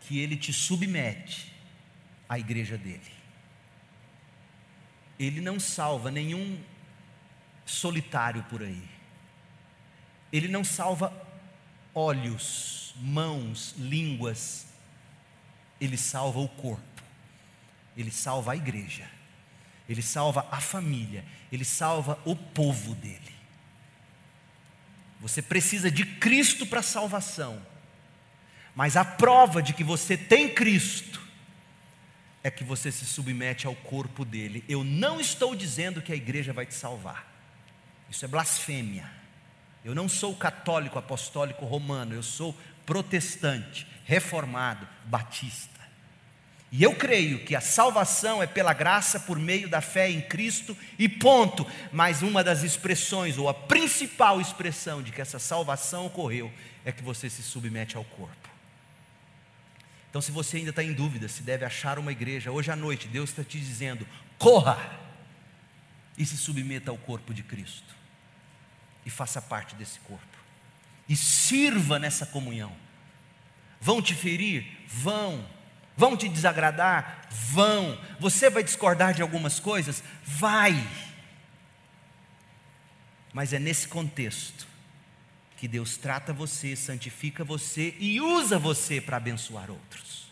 [0.00, 1.52] que Ele te submete
[2.28, 3.12] à igreja dele.
[5.18, 6.58] Ele não salva nenhum
[7.64, 8.82] solitário por aí.
[10.32, 11.12] Ele não salva
[11.94, 14.66] olhos, mãos, línguas.
[15.80, 16.82] Ele salva o corpo.
[17.96, 19.08] Ele salva a igreja.
[19.88, 21.24] Ele salva a família.
[21.50, 23.32] Ele salva o povo dele.
[25.20, 27.64] Você precisa de Cristo para salvação.
[28.74, 31.20] Mas a prova de que você tem Cristo
[32.42, 34.64] é que você se submete ao corpo dele.
[34.68, 37.30] Eu não estou dizendo que a igreja vai te salvar.
[38.10, 39.21] Isso é blasfêmia.
[39.84, 42.56] Eu não sou católico apostólico romano, eu sou
[42.86, 45.72] protestante, reformado, batista.
[46.70, 50.74] E eu creio que a salvação é pela graça por meio da fé em Cristo
[50.98, 51.66] e ponto.
[51.92, 56.50] Mas uma das expressões, ou a principal expressão de que essa salvação ocorreu,
[56.82, 58.48] é que você se submete ao corpo.
[60.08, 63.06] Então, se você ainda está em dúvida se deve achar uma igreja, hoje à noite
[63.06, 64.06] Deus está te dizendo:
[64.38, 64.98] corra
[66.16, 67.94] e se submeta ao corpo de Cristo,
[69.04, 70.38] e faça parte desse corpo,
[71.08, 72.72] e sirva nessa comunhão.
[73.80, 74.64] Vão te ferir?
[74.86, 75.44] Vão.
[75.96, 77.26] Vão te desagradar?
[77.30, 78.00] Vão.
[78.20, 80.02] Você vai discordar de algumas coisas?
[80.24, 80.72] Vai.
[83.32, 84.66] Mas é nesse contexto
[85.56, 90.28] que Deus trata você, santifica você e usa você para abençoar outros.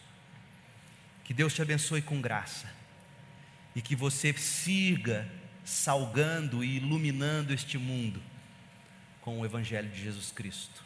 [1.24, 2.68] Que Deus te abençoe com graça
[3.74, 5.28] e que você siga
[5.64, 8.20] salgando e iluminando este mundo
[9.20, 10.82] com o Evangelho de Jesus Cristo.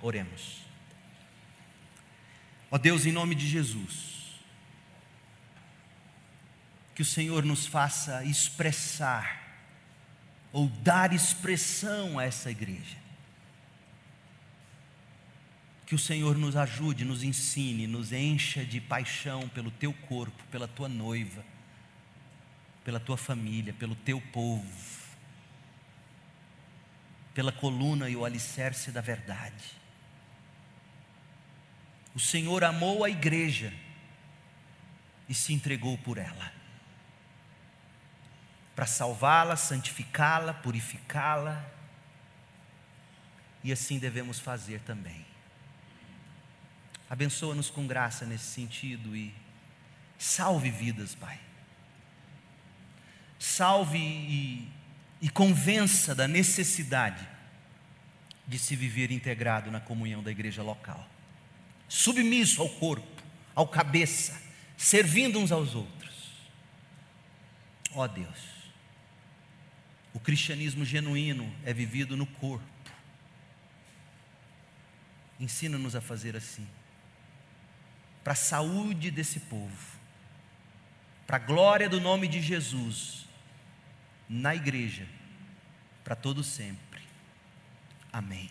[0.00, 0.60] Oremos.
[2.70, 4.40] Ó Deus, em nome de Jesus,
[6.94, 9.42] que o Senhor nos faça expressar
[10.52, 13.04] ou dar expressão a essa igreja
[15.86, 20.66] que o Senhor nos ajude, nos ensine, nos encha de paixão pelo teu corpo, pela
[20.66, 21.44] tua noiva,
[22.84, 24.64] pela tua família, pelo teu povo,
[27.34, 29.82] pela coluna e o alicerce da verdade.
[32.14, 33.74] O Senhor amou a igreja
[35.28, 36.52] e se entregou por ela,
[38.76, 41.68] para salvá-la, santificá-la, purificá-la,
[43.64, 45.26] e assim devemos fazer também.
[47.08, 49.34] Abençoa-nos com graça nesse sentido e
[50.18, 51.40] salve vidas, Pai.
[53.38, 54.72] Salve e,
[55.24, 57.26] e convença da necessidade
[58.46, 61.08] de se viver integrado na comunhão da igreja local,
[61.88, 63.22] submisso ao corpo,
[63.54, 64.38] ao cabeça,
[64.76, 66.12] servindo uns aos outros.
[67.94, 68.38] Ó oh Deus,
[70.12, 72.66] o cristianismo genuíno é vivido no corpo.
[75.40, 76.68] Ensina-nos a fazer assim
[78.22, 79.98] para a saúde desse povo,
[81.26, 83.23] para a glória do nome de Jesus,
[84.28, 85.06] na igreja,
[86.02, 87.00] para todo sempre.
[88.12, 88.50] Amém.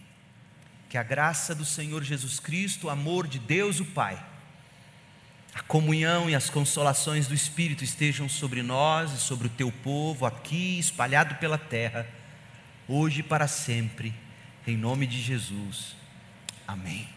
[0.90, 4.24] Que a graça do Senhor Jesus Cristo, o amor de Deus o Pai,
[5.54, 10.26] a comunhão e as consolações do Espírito estejam sobre nós e sobre o teu povo
[10.26, 12.08] aqui espalhado pela terra,
[12.88, 14.14] hoje e para sempre,
[14.66, 15.96] em nome de Jesus.
[16.68, 17.13] Amém.